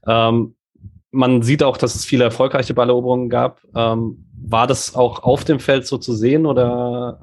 Ähm, 0.07 0.55
man 1.11 1.43
sieht 1.43 1.63
auch, 1.63 1.77
dass 1.77 1.95
es 1.95 2.07
viele 2.07 2.25
erfolgreiche 2.25 2.73
Balleroberungen 2.73 3.29
gab. 3.29 3.61
Ähm, 3.77 4.25
war 4.43 4.67
das 4.67 4.95
auch 4.95 5.23
auf 5.23 5.45
dem 5.45 5.61
Feld 5.61 5.87
so 5.87 5.99
zu 5.99 6.15
sehen 6.15 6.47
oder 6.47 7.21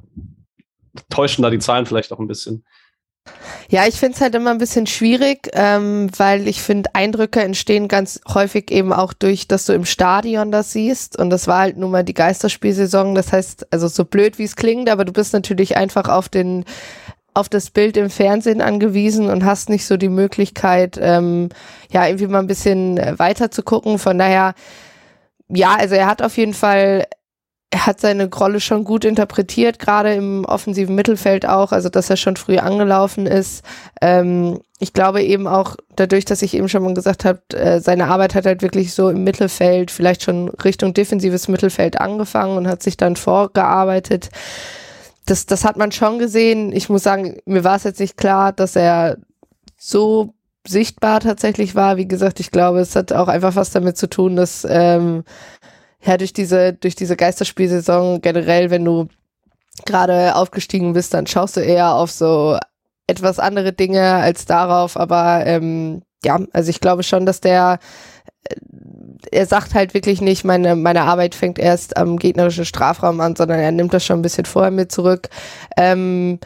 täuschen 1.10 1.42
da 1.42 1.50
die 1.50 1.58
Zahlen 1.58 1.88
vielleicht 1.88 2.14
auch 2.14 2.20
ein 2.20 2.28
bisschen? 2.28 2.64
Ja, 3.70 3.86
ich 3.86 3.96
finde 3.96 4.16
es 4.16 4.22
halt 4.22 4.36
immer 4.36 4.52
ein 4.52 4.60
bisschen 4.60 4.88
schwierig, 4.88 5.50
ähm, 5.54 6.10
weil 6.18 6.48
ich 6.48 6.62
finde, 6.62 6.90
Eindrücke 6.94 7.42
entstehen 7.42 7.88
ganz 7.88 8.22
häufig 8.28 8.72
eben 8.72 8.94
auch 8.94 9.14
durch, 9.14 9.48
dass 9.48 9.66
du 9.66 9.74
im 9.74 9.86
Stadion 9.86 10.52
das 10.52 10.72
siehst. 10.72 11.18
Und 11.20 11.30
das 11.30 11.48
war 11.48 11.60
halt 11.60 11.78
nun 11.78 11.92
mal 11.92 12.04
die 12.04 12.14
Geisterspielsaison. 12.14 13.14
Das 13.14 13.34
heißt, 13.34 13.68
also 13.72 13.88
so 13.88 14.06
blöd 14.06 14.40
wie 14.40 14.46
es 14.46 14.56
klingt, 14.56 14.90
aber 14.90 15.04
du 15.04 15.12
bist 15.12 15.34
natürlich 15.34 15.76
einfach 15.76 16.08
auf 16.08 16.30
den 16.30 16.66
auf 17.34 17.50
das 17.50 17.70
Bild 17.70 17.98
im 17.98 18.10
Fernsehen 18.10 18.62
angewiesen 18.62 19.30
und 19.30 19.46
hast 19.46 19.70
nicht 19.70 19.86
so 19.86 19.96
die 19.96 20.10
Möglichkeit, 20.10 20.98
ähm, 21.00 21.50
ja, 21.92 22.08
irgendwie 22.08 22.26
mal 22.26 22.40
ein 22.40 22.48
bisschen 22.48 22.98
weiter 23.20 23.52
zu 23.52 23.62
gucken. 23.62 24.00
Von 24.00 24.18
daher, 24.18 24.56
ja, 25.48 25.76
also 25.76 25.94
er 25.94 26.08
hat 26.08 26.24
auf 26.24 26.36
jeden 26.36 26.56
Fall 26.56 27.06
er 27.70 27.86
hat 27.86 28.00
seine 28.00 28.30
Rolle 28.34 28.62
schon 28.62 28.86
gut 28.86 29.04
interpretiert, 29.04 29.78
gerade 29.78 30.14
im 30.14 30.46
offensiven 30.46 30.96
Mittelfeld 30.96 31.46
auch, 31.46 31.74
also 31.74 31.90
dass 31.90 32.10
er 32.10 32.16
schon 32.16 32.38
früh 32.38 32.58
angelaufen 32.58 33.26
ist. 33.28 33.64
Ähm, 34.02 34.62
ich 34.80 34.94
glaube 34.94 35.22
eben 35.22 35.48
auch 35.48 35.76
dadurch, 35.96 36.24
dass 36.24 36.42
ich 36.42 36.54
eben 36.54 36.70
schon 36.70 36.84
mal 36.84 36.94
gesagt 36.94 37.26
habe, 37.26 37.42
äh, 37.54 37.82
seine 37.82 38.08
Arbeit 38.08 38.36
hat 38.36 38.46
halt 38.46 38.62
wirklich 38.62 38.94
so 38.94 39.10
im 39.10 39.24
Mittelfeld, 39.26 39.92
vielleicht 39.92 40.24
schon 40.24 40.48
Richtung 40.50 40.94
defensives 40.94 41.50
Mittelfeld 41.50 42.00
angefangen 42.00 42.56
und 42.58 42.68
hat 42.68 42.84
sich 42.84 42.96
dann 42.96 43.18
vorgearbeitet. 43.18 44.30
Das, 45.26 45.46
das 45.46 45.66
hat 45.66 45.76
man 45.76 45.92
schon 45.92 46.20
gesehen. 46.20 46.72
Ich 46.72 46.88
muss 46.88 47.04
sagen, 47.04 47.38
mir 47.46 47.66
war 47.66 47.76
es 47.76 47.84
jetzt 47.84 48.00
nicht 48.00 48.16
klar, 48.16 48.54
dass 48.54 48.78
er 48.78 49.18
so 49.78 50.34
sichtbar 50.66 51.20
tatsächlich 51.20 51.76
war. 51.76 51.98
Wie 51.98 52.08
gesagt, 52.08 52.40
ich 52.40 52.52
glaube, 52.52 52.80
es 52.80 52.96
hat 52.96 53.12
auch 53.12 53.28
einfach 53.28 53.58
was 53.58 53.72
damit 53.72 53.98
zu 53.98 54.08
tun, 54.08 54.38
dass 54.38 54.66
ähm, 54.70 55.24
ja, 56.04 56.18
durch 56.18 56.34
diese, 56.34 56.74
durch 56.74 56.96
diese 56.96 57.16
Geisterspielsaison 57.16 58.22
generell, 58.22 58.70
wenn 58.70 58.86
du 58.86 59.08
gerade 59.86 60.36
aufgestiegen 60.36 60.94
bist, 60.94 61.14
dann 61.14 61.28
schaust 61.28 61.58
du 61.58 61.62
eher 61.62 61.94
auf 61.94 62.12
so 62.12 62.58
etwas 63.08 63.40
andere 63.40 63.74
Dinge 63.74 64.14
als 64.16 64.46
darauf, 64.46 64.98
aber 64.98 65.46
ähm, 65.46 66.02
ja, 66.24 66.40
also 66.52 66.70
ich 66.70 66.82
glaube 66.82 67.04
schon, 67.04 67.26
dass 67.26 67.42
der 67.42 67.80
äh, 68.50 68.56
er 69.32 69.46
sagt 69.46 69.74
halt 69.74 69.94
wirklich 69.94 70.22
nicht, 70.22 70.46
meine, 70.46 70.76
meine 70.76 71.02
Arbeit 71.02 71.34
fängt 71.34 71.58
erst 71.58 71.98
am 71.98 72.18
gegnerischen 72.18 72.66
Strafraum 72.66 73.20
an, 73.20 73.36
sondern 73.36 73.60
er 73.60 73.72
nimmt 73.72 73.94
das 73.94 74.06
schon 74.06 74.20
ein 74.20 74.22
bisschen 74.22 74.46
vorher 74.46 74.72
mit 74.72 74.92
zurück. 74.92 75.30
Ähm, 75.76 76.40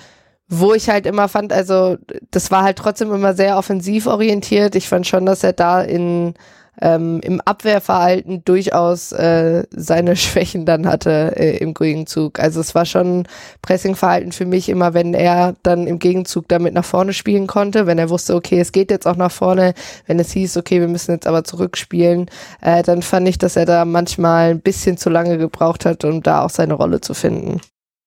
wo 0.48 0.74
ich 0.74 0.90
halt 0.90 1.06
immer 1.06 1.28
fand, 1.30 1.54
also 1.54 1.98
das 2.30 2.52
war 2.52 2.64
halt 2.64 2.78
trotzdem 2.78 3.14
immer 3.14 3.34
sehr 3.34 3.58
offensiv 3.58 4.08
orientiert. 4.08 4.76
Ich 4.76 4.90
fand 4.90 5.08
schon, 5.08 5.26
dass 5.26 5.44
er 5.44 5.54
da 5.54 5.82
in 5.82 6.34
ähm, 6.80 7.20
im 7.24 7.42
Abwehrverhalten 7.42 8.44
durchaus 8.46 9.12
äh, 9.12 9.64
seine 9.72 10.16
Schwächen 10.16 10.66
dann 10.66 10.88
hatte 10.88 11.34
äh, 11.36 11.58
im 11.58 11.74
Gegenzug. 11.74 12.40
Also 12.40 12.60
es 12.60 12.76
war 12.76 12.86
schon 12.86 13.28
Pressingverhalten 13.62 14.32
für 14.32 14.46
mich 14.46 14.70
immer, 14.70 14.94
wenn 14.94 15.14
er 15.14 15.56
dann 15.64 15.88
im 15.88 16.00
Gegenzug 16.00 16.48
damit 16.48 16.74
nach 16.74 16.86
vorne 16.86 17.14
spielen 17.14 17.48
konnte, 17.48 17.88
wenn 17.88 17.98
er 17.98 18.10
wusste, 18.10 18.36
okay, 18.36 18.60
es 18.60 18.72
geht 18.72 18.92
jetzt 18.92 19.08
auch 19.08 19.16
nach 19.18 19.32
vorne, 19.32 19.74
wenn 20.08 20.20
es 20.20 20.32
hieß, 20.32 20.58
okay, 20.58 20.80
wir 20.80 20.88
müssen 20.88 21.12
jetzt 21.12 21.28
aber 21.28 21.44
zurückspielen, 21.44 22.30
äh, 22.62 22.84
dann 22.84 23.02
fand 23.02 23.28
ich, 23.28 23.38
dass 23.38 23.56
er 23.56 23.66
da 23.66 23.86
manchmal 23.86 24.52
ein 24.52 24.62
bisschen 24.62 24.98
zu 24.98 25.10
lange 25.10 25.38
gebraucht 25.38 25.86
hat, 25.86 26.06
um 26.06 26.24
da 26.24 26.44
auch 26.44 26.50
seine 26.50 26.74
Rolle 26.74 27.02
zu 27.02 27.14
finden. 27.14 27.62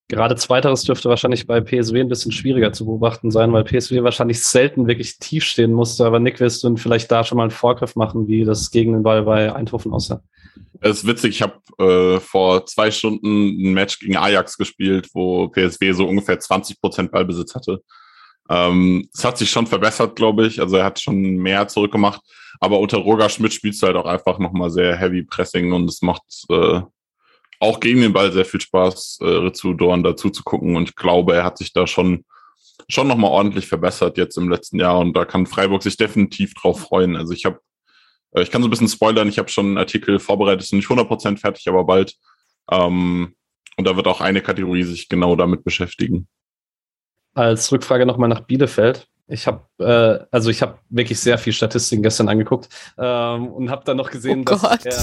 Gerade 0.07 0.35
zweiteres 0.35 0.83
dürfte 0.83 1.09
wahrscheinlich 1.09 1.47
bei 1.47 1.61
PSW 1.61 1.99
ein 1.99 2.09
bisschen 2.09 2.31
schwieriger 2.31 2.71
zu 2.71 2.85
beobachten 2.85 3.31
sein, 3.31 3.51
weil 3.53 3.63
PSW 3.63 4.03
wahrscheinlich 4.03 4.43
selten 4.43 4.87
wirklich 4.87 5.17
tief 5.17 5.43
stehen 5.43 5.73
musste. 5.73 6.05
Aber 6.05 6.19
Nick, 6.19 6.39
wirst 6.39 6.63
du 6.63 6.75
vielleicht 6.77 7.11
da 7.11 7.23
schon 7.23 7.37
mal 7.37 7.45
einen 7.45 7.51
Vorgriff 7.51 7.95
machen, 7.95 8.27
wie 8.27 8.45
das 8.45 8.69
gegen 8.69 8.93
den 8.93 9.01
Ball 9.01 9.23
bei 9.23 9.53
Eindhoven 9.53 9.93
aussah? 9.93 10.21
Es 10.79 10.99
ist 10.99 11.07
witzig, 11.07 11.31
ich 11.31 11.41
habe 11.41 11.55
äh, 11.79 12.19
vor 12.19 12.65
zwei 12.67 12.91
Stunden 12.91 13.47
ein 13.49 13.73
Match 13.73 13.97
gegen 13.99 14.15
Ajax 14.15 14.57
gespielt, 14.57 15.09
wo 15.13 15.47
PSW 15.47 15.91
so 15.93 16.07
ungefähr 16.07 16.39
20 16.39 16.79
Prozent 16.79 17.11
Ballbesitz 17.11 17.55
hatte. 17.55 17.81
Ähm, 18.47 19.09
es 19.11 19.25
hat 19.25 19.39
sich 19.39 19.49
schon 19.49 19.65
verbessert, 19.65 20.15
glaube 20.15 20.45
ich. 20.45 20.61
Also 20.61 20.77
er 20.77 20.85
hat 20.85 20.99
schon 20.99 21.19
mehr 21.37 21.67
zurückgemacht. 21.67 22.21
Aber 22.59 22.79
unter 22.79 22.97
Roger 22.99 23.29
Schmidt 23.29 23.53
spielst 23.53 23.81
du 23.81 23.87
halt 23.87 23.97
auch 23.97 24.05
einfach 24.05 24.37
nochmal 24.37 24.69
sehr 24.69 24.95
Heavy 24.95 25.23
Pressing 25.23 25.73
und 25.73 25.89
es 25.89 26.01
macht 26.01 26.23
äh, 26.49 26.81
auch 27.59 27.79
gegen 27.79 28.01
den 28.01 28.13
Ball 28.13 28.31
sehr 28.31 28.45
viel 28.45 28.61
Spaß, 28.61 29.19
äh, 29.21 29.51
zu 29.51 29.73
Dorn 29.73 30.03
dazu 30.03 30.29
zu 30.29 30.43
gucken. 30.43 30.75
Und 30.75 30.89
ich 30.89 30.95
glaube, 30.95 31.35
er 31.35 31.43
hat 31.43 31.57
sich 31.57 31.73
da 31.73 31.87
schon, 31.87 32.25
schon 32.89 33.07
nochmal 33.07 33.31
ordentlich 33.31 33.67
verbessert 33.67 34.17
jetzt 34.17 34.37
im 34.37 34.49
letzten 34.49 34.79
Jahr. 34.79 34.99
Und 34.99 35.15
da 35.15 35.25
kann 35.25 35.45
Freiburg 35.45 35.83
sich 35.83 35.97
definitiv 35.97 36.53
drauf 36.53 36.79
freuen. 36.79 37.15
Also 37.15 37.33
ich 37.33 37.45
habe, 37.45 37.59
äh, 38.31 38.41
ich 38.41 38.51
kann 38.51 38.61
so 38.61 38.67
ein 38.67 38.71
bisschen 38.71 38.87
spoilern, 38.87 39.29
ich 39.29 39.39
habe 39.39 39.49
schon 39.49 39.67
einen 39.67 39.77
Artikel 39.77 40.19
vorbereitet, 40.19 40.63
ist 40.63 40.73
nicht 40.73 40.89
100% 40.89 41.39
fertig, 41.39 41.67
aber 41.67 41.85
bald. 41.85 42.15
Ähm, 42.71 43.35
und 43.77 43.87
da 43.87 43.95
wird 43.95 44.07
auch 44.07 44.21
eine 44.21 44.41
Kategorie 44.41 44.83
sich 44.83 45.09
genau 45.09 45.35
damit 45.35 45.63
beschäftigen. 45.63 46.27
Als 47.33 47.71
Rückfrage 47.71 48.05
nochmal 48.05 48.29
nach 48.29 48.41
Bielefeld. 48.41 49.07
Ich 49.27 49.47
habe 49.47 49.61
äh, 49.79 50.23
also 50.29 50.51
ich 50.51 50.61
habe 50.61 50.77
wirklich 50.89 51.19
sehr 51.19 51.39
viel 51.39 51.51
Statistiken 51.51 52.03
gestern 52.03 52.29
angeguckt 52.29 52.69
ähm, 52.97 53.47
und 53.47 53.71
habe 53.71 53.83
dann 53.83 53.97
noch 53.97 54.11
gesehen, 54.11 54.41
oh 54.41 54.51
dass 54.51 54.61
Gott. 54.61 54.85
Er, 54.85 54.93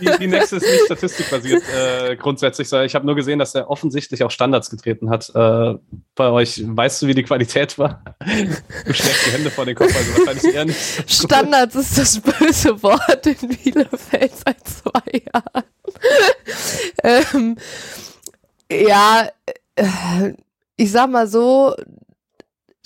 die, 0.00 0.18
die 0.20 0.26
Next 0.26 0.52
ist 0.52 0.62
nicht 0.62 0.84
statistikbasiert 0.84 1.62
äh, 1.74 2.16
grundsätzlich, 2.16 2.68
sondern 2.68 2.86
ich 2.86 2.94
habe 2.94 3.06
nur 3.06 3.14
gesehen, 3.14 3.38
dass 3.38 3.54
er 3.54 3.70
offensichtlich 3.70 4.22
auch 4.24 4.30
Standards 4.30 4.68
getreten 4.68 5.08
hat. 5.08 5.30
Äh, 5.34 5.74
bei 6.14 6.28
euch, 6.28 6.62
weißt 6.64 7.02
du, 7.02 7.06
wie 7.06 7.14
die 7.14 7.22
Qualität 7.22 7.78
war? 7.78 8.02
Du 8.20 8.92
schlägst 8.92 9.26
die 9.26 9.30
Hände 9.30 9.50
vor 9.50 9.64
den 9.64 9.74
Kopf, 9.74 9.96
also 9.96 10.18
wahrscheinlich 10.18 10.54
eher 10.54 10.66
nicht. 10.66 11.10
Standards 11.10 11.74
ist 11.74 11.96
das 11.96 12.20
böse 12.20 12.82
Wort 12.82 13.26
in 13.26 13.48
Bielefeld 13.48 14.32
seit 14.36 14.68
zwei 14.68 15.22
Jahren. 15.32 15.64
ähm, 17.34 17.56
ja, 18.70 19.28
äh, 19.76 20.32
ich 20.76 20.90
sag 20.90 21.10
mal 21.10 21.26
so, 21.26 21.74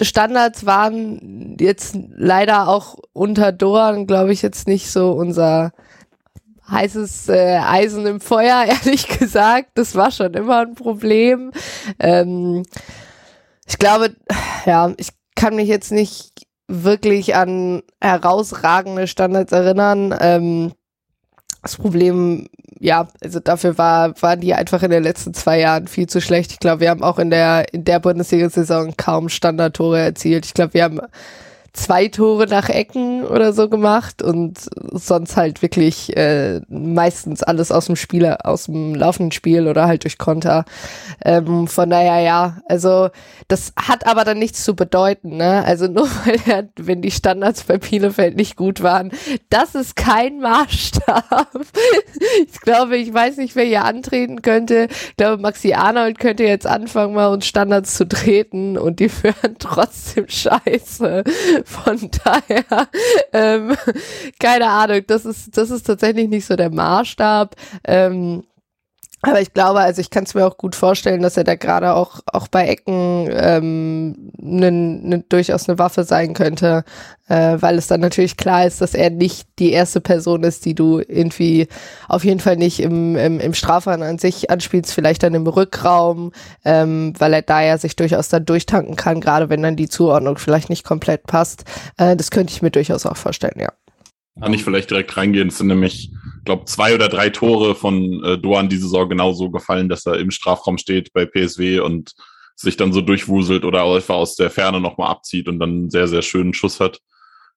Standards 0.00 0.66
waren 0.66 1.56
jetzt 1.58 1.96
leider 2.16 2.68
auch 2.68 2.96
unter 3.12 3.52
Doran, 3.52 4.06
glaube 4.06 4.32
ich, 4.32 4.42
jetzt 4.42 4.68
nicht 4.68 4.90
so 4.90 5.12
unser 5.12 5.72
heißes 6.68 7.28
äh, 7.28 7.58
Eisen 7.58 8.06
im 8.06 8.20
Feuer, 8.20 8.64
ehrlich 8.68 9.06
gesagt. 9.08 9.70
Das 9.74 9.94
war 9.94 10.10
schon 10.10 10.34
immer 10.34 10.60
ein 10.60 10.74
Problem. 10.74 11.52
Ähm, 11.98 12.64
ich 13.66 13.78
glaube, 13.78 14.14
ja, 14.66 14.92
ich 14.96 15.08
kann 15.34 15.56
mich 15.56 15.68
jetzt 15.68 15.92
nicht 15.92 16.46
wirklich 16.68 17.34
an 17.34 17.82
herausragende 18.00 19.06
Standards 19.06 19.52
erinnern. 19.52 20.14
Ähm, 20.20 20.72
das 21.62 21.76
Problem, 21.76 22.48
ja, 22.78 23.08
also 23.22 23.40
dafür 23.40 23.78
war, 23.78 24.20
waren 24.22 24.40
die 24.40 24.54
einfach 24.54 24.82
in 24.82 24.90
den 24.90 25.02
letzten 25.02 25.34
zwei 25.34 25.60
Jahren 25.60 25.88
viel 25.88 26.08
zu 26.08 26.20
schlecht. 26.20 26.52
Ich 26.52 26.58
glaube, 26.58 26.80
wir 26.80 26.90
haben 26.90 27.02
auch 27.02 27.18
in 27.18 27.30
der, 27.30 27.72
in 27.72 27.84
der 27.84 28.00
Bundesliga-Saison 28.00 28.94
kaum 28.96 29.28
Standardtore 29.28 30.00
erzielt. 30.00 30.46
Ich 30.46 30.54
glaube, 30.54 30.74
wir 30.74 30.84
haben 30.84 31.00
zwei 31.76 32.08
Tore 32.08 32.46
nach 32.46 32.68
Ecken 32.68 33.24
oder 33.24 33.52
so 33.52 33.68
gemacht 33.68 34.22
und 34.22 34.58
sonst 34.92 35.36
halt 35.36 35.62
wirklich 35.62 36.16
äh, 36.16 36.60
meistens 36.68 37.42
alles 37.42 37.70
aus 37.70 37.86
dem 37.86 37.96
Spiel, 37.96 38.26
aus 38.26 38.64
dem 38.64 38.94
laufenden 38.94 39.32
Spiel 39.32 39.68
oder 39.68 39.86
halt 39.86 40.04
durch 40.04 40.18
Konter. 40.18 40.64
Ähm, 41.24 41.68
von 41.68 41.90
daher 41.90 42.20
ja, 42.20 42.58
also 42.66 43.10
das 43.48 43.72
hat 43.76 44.06
aber 44.06 44.24
dann 44.24 44.38
nichts 44.38 44.64
zu 44.64 44.74
bedeuten, 44.74 45.36
ne? 45.36 45.64
Also 45.64 45.86
nur 45.96 46.08
weil 46.24 46.38
er, 46.46 46.68
wenn 46.76 47.02
die 47.02 47.10
Standards 47.10 47.64
bei 47.64 47.78
Bielefeld 47.78 48.36
nicht 48.36 48.56
gut 48.56 48.82
waren, 48.82 49.12
das 49.50 49.74
ist 49.74 49.96
kein 49.96 50.40
Maßstab. 50.40 51.50
ich 52.46 52.60
glaube, 52.60 52.96
ich 52.96 53.12
weiß 53.12 53.36
nicht, 53.36 53.54
wer 53.54 53.64
hier 53.64 53.84
antreten 53.84 54.42
könnte. 54.42 54.88
Ich 54.90 55.16
glaube, 55.16 55.42
Maxi 55.42 55.74
Arnold 55.74 56.18
könnte 56.18 56.44
jetzt 56.44 56.66
anfangen, 56.66 57.14
mal 57.14 57.28
uns 57.28 57.46
Standards 57.46 57.94
zu 57.94 58.08
treten 58.08 58.78
und 58.78 59.00
die 59.00 59.10
wären 59.22 59.56
trotzdem 59.58 60.26
scheiße. 60.28 61.24
Von 61.66 62.10
daher, 62.24 62.88
ähm, 63.32 63.76
keine 64.38 64.68
Ahnung, 64.68 65.02
das 65.08 65.24
ist, 65.24 65.56
das 65.56 65.70
ist 65.70 65.82
tatsächlich 65.82 66.28
nicht 66.28 66.46
so 66.46 66.54
der 66.54 66.70
Maßstab. 66.70 67.56
Ähm, 67.82 68.44
aber 69.26 69.40
ich 69.40 69.52
glaube, 69.52 69.80
also 69.80 70.00
ich 70.00 70.10
kann 70.10 70.24
es 70.24 70.34
mir 70.34 70.46
auch 70.46 70.56
gut 70.56 70.74
vorstellen, 70.74 71.22
dass 71.22 71.36
er 71.36 71.44
da 71.44 71.54
gerade 71.56 71.94
auch, 71.94 72.20
auch 72.32 72.48
bei 72.48 72.68
Ecken 72.68 73.28
ähm, 73.30 74.32
ne, 74.38 74.70
ne, 74.70 75.24
durchaus 75.28 75.68
eine 75.68 75.78
Waffe 75.78 76.04
sein 76.04 76.34
könnte, 76.34 76.84
äh, 77.28 77.56
weil 77.60 77.76
es 77.76 77.88
dann 77.88 78.00
natürlich 78.00 78.36
klar 78.36 78.66
ist, 78.66 78.80
dass 78.80 78.94
er 78.94 79.10
nicht 79.10 79.48
die 79.58 79.72
erste 79.72 80.00
Person 80.00 80.42
ist, 80.44 80.64
die 80.64 80.74
du 80.74 81.00
irgendwie 81.00 81.68
auf 82.08 82.24
jeden 82.24 82.40
Fall 82.40 82.56
nicht 82.56 82.80
im, 82.80 83.16
im, 83.16 83.40
im 83.40 83.54
Strafraum 83.54 84.02
an 84.02 84.18
sich 84.18 84.50
anspielst, 84.50 84.92
vielleicht 84.92 85.22
dann 85.22 85.34
im 85.34 85.46
Rückraum, 85.46 86.32
ähm, 86.64 87.12
weil 87.18 87.32
er 87.32 87.42
da 87.42 87.62
ja 87.62 87.78
sich 87.78 87.96
durchaus 87.96 88.28
dann 88.28 88.44
durchtanken 88.44 88.96
kann, 88.96 89.20
gerade 89.20 89.48
wenn 89.48 89.62
dann 89.62 89.76
die 89.76 89.88
Zuordnung 89.88 90.38
vielleicht 90.38 90.70
nicht 90.70 90.84
komplett 90.84 91.24
passt. 91.24 91.64
Äh, 91.96 92.16
das 92.16 92.30
könnte 92.30 92.52
ich 92.52 92.62
mir 92.62 92.70
durchaus 92.70 93.06
auch 93.06 93.16
vorstellen, 93.16 93.58
ja. 93.60 93.72
Kann 94.40 94.52
ich 94.52 94.64
vielleicht 94.64 94.90
direkt 94.90 95.16
reingehen. 95.16 95.48
Es 95.48 95.58
sind 95.58 95.68
nämlich, 95.68 96.10
glaube 96.46 96.64
zwei 96.64 96.94
oder 96.94 97.08
drei 97.08 97.28
Tore 97.28 97.74
von 97.74 98.24
äh, 98.24 98.38
Doan 98.38 98.70
diese 98.70 98.84
Saison 98.84 99.08
genauso 99.10 99.50
gefallen, 99.50 99.90
dass 99.90 100.06
er 100.06 100.18
im 100.18 100.30
Strafraum 100.30 100.78
steht 100.78 101.12
bei 101.12 101.26
PSW 101.26 101.80
und 101.80 102.14
sich 102.56 102.78
dann 102.78 102.92
so 102.94 103.02
durchwuselt 103.02 103.64
oder 103.64 103.84
einfach 103.84 104.14
aus 104.14 104.36
der 104.36 104.48
Ferne 104.50 104.80
nochmal 104.80 105.10
abzieht 105.10 105.48
und 105.48 105.58
dann 105.58 105.70
einen 105.70 105.90
sehr, 105.90 106.08
sehr 106.08 106.22
schönen 106.22 106.54
Schuss 106.54 106.80
hat. 106.80 107.00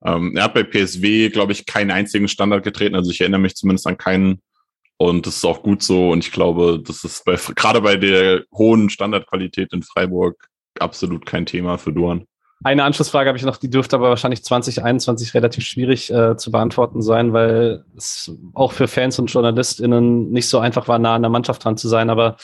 Ähm, 0.03 0.36
er 0.36 0.43
hat 0.43 0.53
bei 0.53 0.63
PSW, 0.63 1.29
glaube 1.29 1.53
ich, 1.53 1.65
keinen 1.65 1.91
einzigen 1.91 2.27
Standard 2.27 2.63
getreten. 2.63 2.96
Also 2.96 3.12
ich 3.12 3.22
erinnere 3.22 3.39
mich 3.39 3.55
zumindest 3.55 3.88
an 3.88 3.98
keinen. 3.98 4.41
Und 4.98 5.25
das 5.25 5.38
ist 5.38 5.46
auch 5.46 5.63
gut 5.63 5.81
so. 5.81 6.10
Und 6.12 6.25
ich 6.25 6.31
glaube, 6.34 6.81
das 6.86 7.05
ist 7.05 7.24
bei, 7.24 7.38
gerade 7.55 7.79
bei 7.79 7.96
der 7.96 8.43
hohen 8.53 8.89
Standardqualität 8.89 9.72
in 9.72 9.84
Freiburg 9.84 10.50
absolut 10.77 11.25
kein 11.25 11.46
Thema 11.46 11.77
für 11.77 11.93
Duan. 11.93 12.25
Eine 12.61 12.83
Anschlussfrage 12.83 13.29
habe 13.29 13.37
ich 13.37 13.45
noch, 13.45 13.55
die 13.55 13.69
dürfte 13.69 13.95
aber 13.95 14.09
wahrscheinlich 14.09 14.43
2021 14.43 15.33
relativ 15.33 15.63
schwierig 15.63 16.11
äh, 16.11 16.35
zu 16.35 16.51
beantworten 16.51 17.01
sein, 17.01 17.31
weil 17.31 17.85
es 17.95 18.31
auch 18.53 18.73
für 18.73 18.89
Fans 18.89 19.17
und 19.17 19.31
JournalistInnen 19.31 20.29
nicht 20.31 20.49
so 20.49 20.59
einfach 20.59 20.89
war, 20.89 20.99
nah 20.99 21.15
an 21.15 21.21
der 21.21 21.31
Mannschaft 21.31 21.63
dran 21.63 21.77
zu 21.77 21.87
sein. 21.87 22.09
Aber 22.09 22.35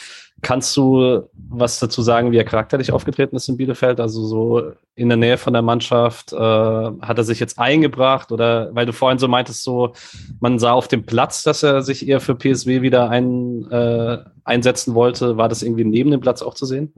kannst 0.41 0.75
du 0.77 1.23
was 1.49 1.79
dazu 1.79 2.01
sagen, 2.01 2.31
wie 2.31 2.37
er 2.37 2.43
charakterlich 2.43 2.91
aufgetreten 2.91 3.35
ist 3.35 3.47
in 3.49 3.57
Bielefeld? 3.57 3.99
Also 3.99 4.25
so 4.25 4.71
in 4.95 5.09
der 5.09 5.17
Nähe 5.17 5.37
von 5.37 5.53
der 5.53 5.61
Mannschaft, 5.61 6.33
äh, 6.33 6.37
hat 6.37 7.17
er 7.17 7.23
sich 7.23 7.39
jetzt 7.39 7.59
eingebracht 7.59 8.31
oder 8.31 8.69
weil 8.73 8.85
du 8.85 8.93
vorhin 8.93 9.19
so 9.19 9.27
meintest, 9.27 9.63
so 9.63 9.93
man 10.39 10.59
sah 10.59 10.73
auf 10.73 10.87
dem 10.87 11.03
Platz, 11.03 11.43
dass 11.43 11.63
er 11.63 11.81
sich 11.81 12.07
eher 12.07 12.19
für 12.19 12.35
PSW 12.35 12.81
wieder 12.81 13.09
ein, 13.09 13.69
äh, 13.71 14.19
einsetzen 14.43 14.93
wollte. 14.93 15.37
War 15.37 15.49
das 15.49 15.63
irgendwie 15.63 15.85
neben 15.85 16.11
dem 16.11 16.21
Platz 16.21 16.41
auch 16.41 16.53
zu 16.53 16.65
sehen? 16.65 16.93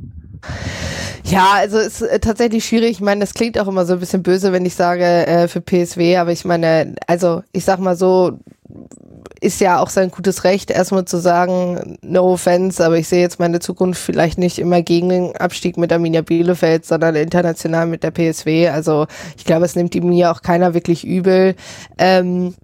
Ja, 1.23 1.53
also 1.55 1.77
ist 1.77 2.01
äh, 2.01 2.19
tatsächlich 2.19 2.65
schwierig. 2.65 2.91
Ich 2.91 3.01
meine, 3.01 3.19
das 3.19 3.33
klingt 3.33 3.59
auch 3.59 3.67
immer 3.67 3.85
so 3.85 3.93
ein 3.93 3.99
bisschen 3.99 4.23
böse, 4.23 4.53
wenn 4.53 4.65
ich 4.65 4.75
sage 4.75 5.03
äh, 5.03 5.47
für 5.47 5.61
PSW, 5.61 6.17
aber 6.17 6.31
ich 6.31 6.45
meine, 6.45 6.95
also 7.05 7.43
ich 7.51 7.65
sag 7.65 7.79
mal 7.79 7.97
so, 7.97 8.39
ist 9.41 9.61
ja 9.61 9.79
auch 9.79 9.89
sein 9.89 10.11
gutes 10.11 10.43
Recht, 10.43 10.71
erstmal 10.71 11.05
zu 11.05 11.17
sagen, 11.17 11.97
no 12.01 12.33
offense, 12.33 12.83
aber 12.83 12.97
ich 12.97 13.07
sehe 13.07 13.21
jetzt 13.21 13.39
meine 13.39 13.59
Zukunft 13.59 14.01
vielleicht 14.01 14.37
nicht 14.37 14.59
immer 14.59 14.81
gegen 14.81 15.09
den 15.09 15.35
Abstieg 15.35 15.77
mit 15.77 15.91
Arminia 15.91 16.21
Bielefeld, 16.21 16.85
sondern 16.85 17.15
international 17.15 17.85
mit 17.87 18.03
der 18.03 18.11
PSW. 18.11 18.69
Also 18.69 19.07
ich 19.37 19.45
glaube, 19.45 19.65
es 19.65 19.75
nimmt 19.75 19.95
ihm 19.95 20.11
ja 20.11 20.31
auch 20.31 20.41
keiner 20.41 20.73
wirklich 20.73 21.05
übel. 21.05 21.55
Ähm, 21.97 22.55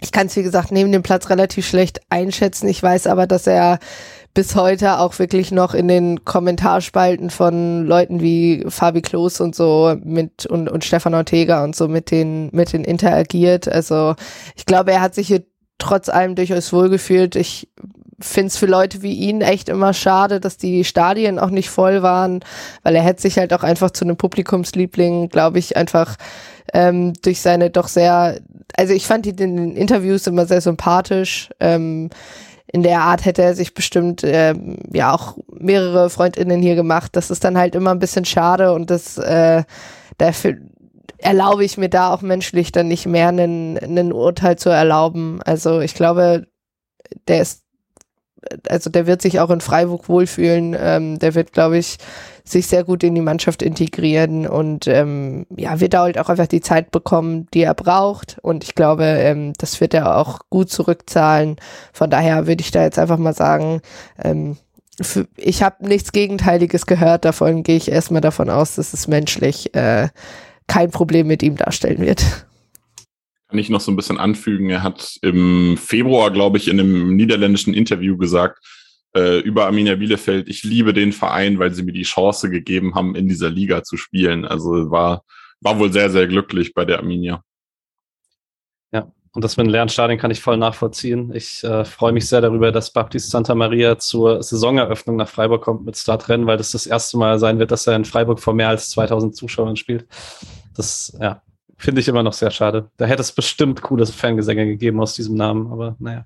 ich 0.00 0.12
kann 0.12 0.26
es, 0.26 0.36
wie 0.36 0.42
gesagt, 0.42 0.72
neben 0.72 0.92
dem 0.92 1.02
Platz 1.02 1.30
relativ 1.30 1.66
schlecht 1.66 2.00
einschätzen. 2.10 2.68
Ich 2.68 2.82
weiß 2.82 3.06
aber, 3.06 3.26
dass 3.26 3.46
er 3.46 3.78
bis 4.36 4.54
heute 4.54 4.98
auch 4.98 5.18
wirklich 5.18 5.50
noch 5.50 5.72
in 5.72 5.88
den 5.88 6.24
Kommentarspalten 6.26 7.30
von 7.30 7.86
Leuten 7.86 8.20
wie 8.20 8.66
Fabi 8.68 9.00
Klos 9.00 9.40
und 9.40 9.54
so 9.54 9.96
mit 10.04 10.44
und, 10.44 10.68
und 10.68 10.84
Stefan 10.84 11.14
Ortega 11.14 11.64
und 11.64 11.74
so 11.74 11.88
mit 11.88 12.10
den, 12.10 12.50
mit 12.52 12.74
den 12.74 12.84
interagiert. 12.84 13.66
Also 13.66 14.14
ich 14.54 14.66
glaube, 14.66 14.92
er 14.92 15.00
hat 15.00 15.14
sich 15.14 15.28
hier 15.28 15.42
trotz 15.78 16.08
allem 16.08 16.34
durchaus 16.34 16.72
wohlgefühlt. 16.72 17.36
Ich 17.36 17.68
finde 18.18 18.48
es 18.48 18.56
für 18.56 18.66
Leute 18.66 19.02
wie 19.02 19.12
ihn 19.12 19.42
echt 19.42 19.68
immer 19.68 19.92
schade, 19.92 20.40
dass 20.40 20.56
die 20.56 20.84
Stadien 20.84 21.38
auch 21.38 21.50
nicht 21.50 21.68
voll 21.68 22.02
waren, 22.02 22.40
weil 22.82 22.96
er 22.96 23.02
hätte 23.02 23.22
sich 23.22 23.38
halt 23.38 23.52
auch 23.52 23.62
einfach 23.62 23.90
zu 23.90 24.04
einem 24.04 24.16
Publikumsliebling, 24.16 25.28
glaube 25.28 25.58
ich, 25.58 25.76
einfach 25.76 26.16
ähm, 26.72 27.12
durch 27.22 27.40
seine 27.40 27.70
doch 27.70 27.88
sehr, 27.88 28.38
also 28.76 28.94
ich 28.94 29.06
fand 29.06 29.26
ihn 29.26 29.36
in 29.36 29.56
den 29.56 29.76
Interviews 29.76 30.26
immer 30.26 30.46
sehr 30.46 30.60
sympathisch. 30.60 31.50
Ähm, 31.60 32.10
in 32.72 32.82
der 32.82 33.00
Art 33.00 33.24
hätte 33.24 33.42
er 33.42 33.54
sich 33.54 33.74
bestimmt 33.74 34.22
ähm, 34.24 34.78
ja 34.92 35.14
auch 35.14 35.36
mehrere 35.52 36.10
Freundinnen 36.10 36.60
hier 36.60 36.74
gemacht. 36.74 37.14
Das 37.14 37.30
ist 37.30 37.44
dann 37.44 37.56
halt 37.56 37.74
immer 37.74 37.90
ein 37.92 38.00
bisschen 38.00 38.24
schade 38.24 38.72
und 38.72 38.90
das 38.90 39.18
äh, 39.18 39.62
dafür 40.18 40.56
erlaube 41.26 41.64
ich 41.64 41.76
mir 41.76 41.88
da 41.88 42.14
auch 42.14 42.22
menschlich 42.22 42.70
dann 42.70 42.86
nicht 42.88 43.06
mehr 43.06 43.28
einen, 43.28 43.76
einen 43.78 44.12
Urteil 44.12 44.56
zu 44.56 44.70
erlauben. 44.70 45.40
Also 45.44 45.80
ich 45.80 45.94
glaube, 45.94 46.46
der 47.26 47.42
ist 47.42 47.66
also 48.68 48.90
der 48.90 49.08
wird 49.08 49.22
sich 49.22 49.40
auch 49.40 49.50
in 49.50 49.60
Freiburg 49.60 50.08
wohlfühlen. 50.08 50.76
Ähm, 50.78 51.18
der 51.18 51.34
wird, 51.34 51.52
glaube 51.52 51.78
ich, 51.78 51.96
sich 52.44 52.68
sehr 52.68 52.84
gut 52.84 53.02
in 53.02 53.16
die 53.16 53.20
Mannschaft 53.20 53.60
integrieren 53.60 54.46
und 54.46 54.86
ähm, 54.86 55.46
ja, 55.56 55.80
wird 55.80 55.96
halt 55.96 56.16
auch 56.16 56.28
einfach 56.28 56.46
die 56.46 56.60
Zeit 56.60 56.92
bekommen, 56.92 57.48
die 57.52 57.62
er 57.62 57.74
braucht. 57.74 58.38
Und 58.42 58.62
ich 58.62 58.76
glaube, 58.76 59.04
ähm, 59.04 59.52
das 59.58 59.80
wird 59.80 59.94
er 59.94 60.16
auch 60.16 60.38
gut 60.48 60.70
zurückzahlen. 60.70 61.56
Von 61.92 62.08
daher 62.08 62.46
würde 62.46 62.60
ich 62.60 62.70
da 62.70 62.84
jetzt 62.84 63.00
einfach 63.00 63.18
mal 63.18 63.34
sagen, 63.34 63.80
ähm, 64.22 64.56
ich 65.36 65.62
habe 65.62 65.86
nichts 65.86 66.12
Gegenteiliges 66.12 66.86
gehört. 66.86 67.24
Davon 67.24 67.64
gehe 67.64 67.76
ich 67.76 67.90
erstmal 67.90 68.22
davon 68.22 68.48
aus, 68.48 68.76
dass 68.76 68.94
es 68.94 69.08
menschlich 69.08 69.74
äh, 69.74 70.08
kein 70.66 70.90
Problem 70.90 71.26
mit 71.26 71.42
ihm 71.42 71.56
darstellen 71.56 72.00
wird 72.00 72.46
kann 73.48 73.58
ich 73.58 73.70
noch 73.70 73.80
so 73.80 73.92
ein 73.92 73.96
bisschen 73.96 74.18
anfügen. 74.18 74.70
Er 74.70 74.82
hat 74.82 75.18
im 75.22 75.76
Februar, 75.76 76.30
glaube 76.30 76.58
ich, 76.58 76.68
in 76.68 76.80
einem 76.80 77.14
niederländischen 77.16 77.74
Interview 77.74 78.16
gesagt, 78.16 78.58
äh, 79.16 79.38
über 79.38 79.66
Arminia 79.66 79.94
Bielefeld, 79.94 80.48
ich 80.48 80.64
liebe 80.64 80.92
den 80.92 81.12
Verein, 81.12 81.58
weil 81.58 81.72
sie 81.72 81.82
mir 81.82 81.92
die 81.92 82.02
Chance 82.02 82.50
gegeben 82.50 82.94
haben, 82.94 83.14
in 83.14 83.28
dieser 83.28 83.48
Liga 83.48 83.82
zu 83.82 83.96
spielen. 83.96 84.44
Also 84.44 84.90
war, 84.90 85.24
war 85.60 85.78
wohl 85.78 85.92
sehr, 85.92 86.10
sehr 86.10 86.26
glücklich 86.26 86.74
bei 86.74 86.84
der 86.84 86.98
Arminia. 86.98 87.42
Ja, 88.92 89.12
und 89.32 89.44
das 89.44 89.56
mit 89.56 89.66
dem 89.66 89.70
leeren 89.70 89.88
Stadion 89.88 90.18
kann 90.18 90.32
ich 90.32 90.40
voll 90.40 90.56
nachvollziehen. 90.56 91.32
Ich 91.32 91.62
äh, 91.62 91.84
freue 91.84 92.12
mich 92.12 92.28
sehr 92.28 92.40
darüber, 92.40 92.72
dass 92.72 92.92
Baptiste 92.92 93.30
Santa 93.30 93.54
Maria 93.54 93.96
zur 93.98 94.42
Saisoneröffnung 94.42 95.16
nach 95.16 95.28
Freiburg 95.28 95.62
kommt 95.62 95.84
mit 95.86 95.96
Startrennen, 95.96 96.46
weil 96.46 96.58
das 96.58 96.72
das 96.72 96.86
erste 96.86 97.16
Mal 97.16 97.38
sein 97.38 97.58
wird, 97.60 97.70
dass 97.70 97.86
er 97.86 97.94
in 97.94 98.04
Freiburg 98.04 98.40
vor 98.40 98.54
mehr 98.54 98.68
als 98.68 98.90
2000 98.90 99.36
Zuschauern 99.36 99.76
spielt. 99.76 100.06
Das, 100.76 101.16
ja, 101.20 101.42
Finde 101.78 102.00
ich 102.00 102.08
immer 102.08 102.22
noch 102.22 102.32
sehr 102.32 102.50
schade. 102.50 102.90
Da 102.96 103.04
hätte 103.04 103.20
es 103.20 103.32
bestimmt 103.32 103.82
cooles 103.82 104.10
Fangesänge 104.10 104.66
gegeben 104.66 105.00
aus 105.00 105.14
diesem 105.14 105.34
Namen, 105.34 105.70
aber 105.70 105.94
naja. 105.98 106.24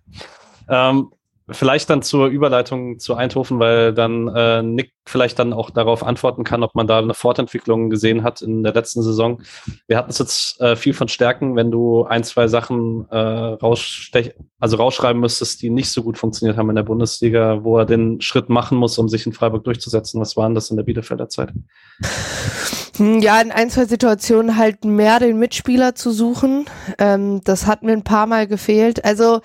Ähm, 0.68 1.10
vielleicht 1.50 1.90
dann 1.90 2.02
zur 2.02 2.28
Überleitung 2.28 3.00
zu 3.00 3.16
Eindhoven, 3.16 3.58
weil 3.58 3.92
dann 3.92 4.28
äh, 4.28 4.62
Nick 4.62 4.92
vielleicht 5.04 5.40
dann 5.40 5.52
auch 5.52 5.70
darauf 5.70 6.04
antworten 6.04 6.44
kann, 6.44 6.62
ob 6.62 6.76
man 6.76 6.86
da 6.86 6.98
eine 6.98 7.14
Fortentwicklung 7.14 7.90
gesehen 7.90 8.22
hat 8.22 8.42
in 8.42 8.62
der 8.62 8.72
letzten 8.72 9.02
Saison. 9.02 9.42
Wir 9.88 9.96
hatten 9.96 10.10
es 10.10 10.20
jetzt 10.20 10.60
äh, 10.60 10.76
viel 10.76 10.94
von 10.94 11.08
Stärken, 11.08 11.56
wenn 11.56 11.72
du 11.72 12.04
ein, 12.04 12.22
zwei 12.22 12.46
Sachen 12.46 13.10
äh, 13.10 13.56
also 13.60 14.76
rausschreiben 14.76 15.20
müsstest, 15.20 15.62
die 15.62 15.70
nicht 15.70 15.90
so 15.90 16.04
gut 16.04 16.16
funktioniert 16.16 16.56
haben 16.56 16.70
in 16.70 16.76
der 16.76 16.84
Bundesliga, 16.84 17.64
wo 17.64 17.78
er 17.78 17.86
den 17.86 18.20
Schritt 18.20 18.48
machen 18.48 18.78
muss, 18.78 18.96
um 18.98 19.08
sich 19.08 19.26
in 19.26 19.32
Freiburg 19.32 19.64
durchzusetzen. 19.64 20.20
Was 20.20 20.36
waren 20.36 20.54
das 20.54 20.70
in 20.70 20.76
der 20.76 20.84
Bielefelder 20.84 21.28
Zeit? 21.28 21.52
Hm, 23.00 23.20
ja, 23.20 23.40
in 23.40 23.50
ein, 23.50 23.70
zwei 23.70 23.86
Situationen 23.86 24.58
halt 24.58 24.84
mehr 24.84 25.18
den 25.20 25.38
Mitspieler 25.38 25.94
zu 25.94 26.10
suchen. 26.10 26.66
Ähm, 26.98 27.40
das 27.44 27.66
hat 27.66 27.82
mir 27.82 27.92
ein 27.92 28.04
paar 28.04 28.26
Mal 28.26 28.46
gefehlt. 28.46 29.06
Also, 29.06 29.40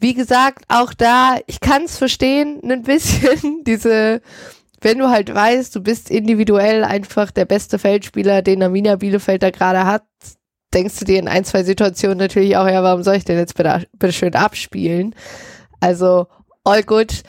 wie 0.00 0.14
gesagt, 0.14 0.64
auch 0.68 0.94
da, 0.94 1.36
ich 1.46 1.60
kann 1.60 1.82
es 1.82 1.98
verstehen, 1.98 2.60
ein 2.64 2.82
bisschen, 2.82 3.62
diese, 3.64 4.22
wenn 4.80 4.98
du 4.98 5.10
halt 5.10 5.34
weißt, 5.34 5.76
du 5.76 5.82
bist 5.82 6.10
individuell 6.10 6.82
einfach 6.82 7.30
der 7.30 7.44
beste 7.44 7.78
Feldspieler, 7.78 8.40
den 8.40 8.62
Arminia 8.62 8.96
Bielefeld 8.96 9.42
da 9.42 9.50
gerade 9.50 9.84
hat, 9.84 10.04
denkst 10.72 10.98
du 10.98 11.04
dir 11.04 11.18
in 11.18 11.28
ein, 11.28 11.44
zwei 11.44 11.64
Situationen 11.64 12.16
natürlich 12.16 12.56
auch, 12.56 12.66
ja, 12.66 12.82
warum 12.82 13.02
soll 13.02 13.16
ich 13.16 13.24
denn 13.26 13.36
jetzt 13.36 13.54
bitte, 13.54 13.86
bitte 13.98 14.14
schön 14.14 14.34
abspielen? 14.34 15.14
Also, 15.80 16.26
all 16.64 16.82
good 16.82 17.22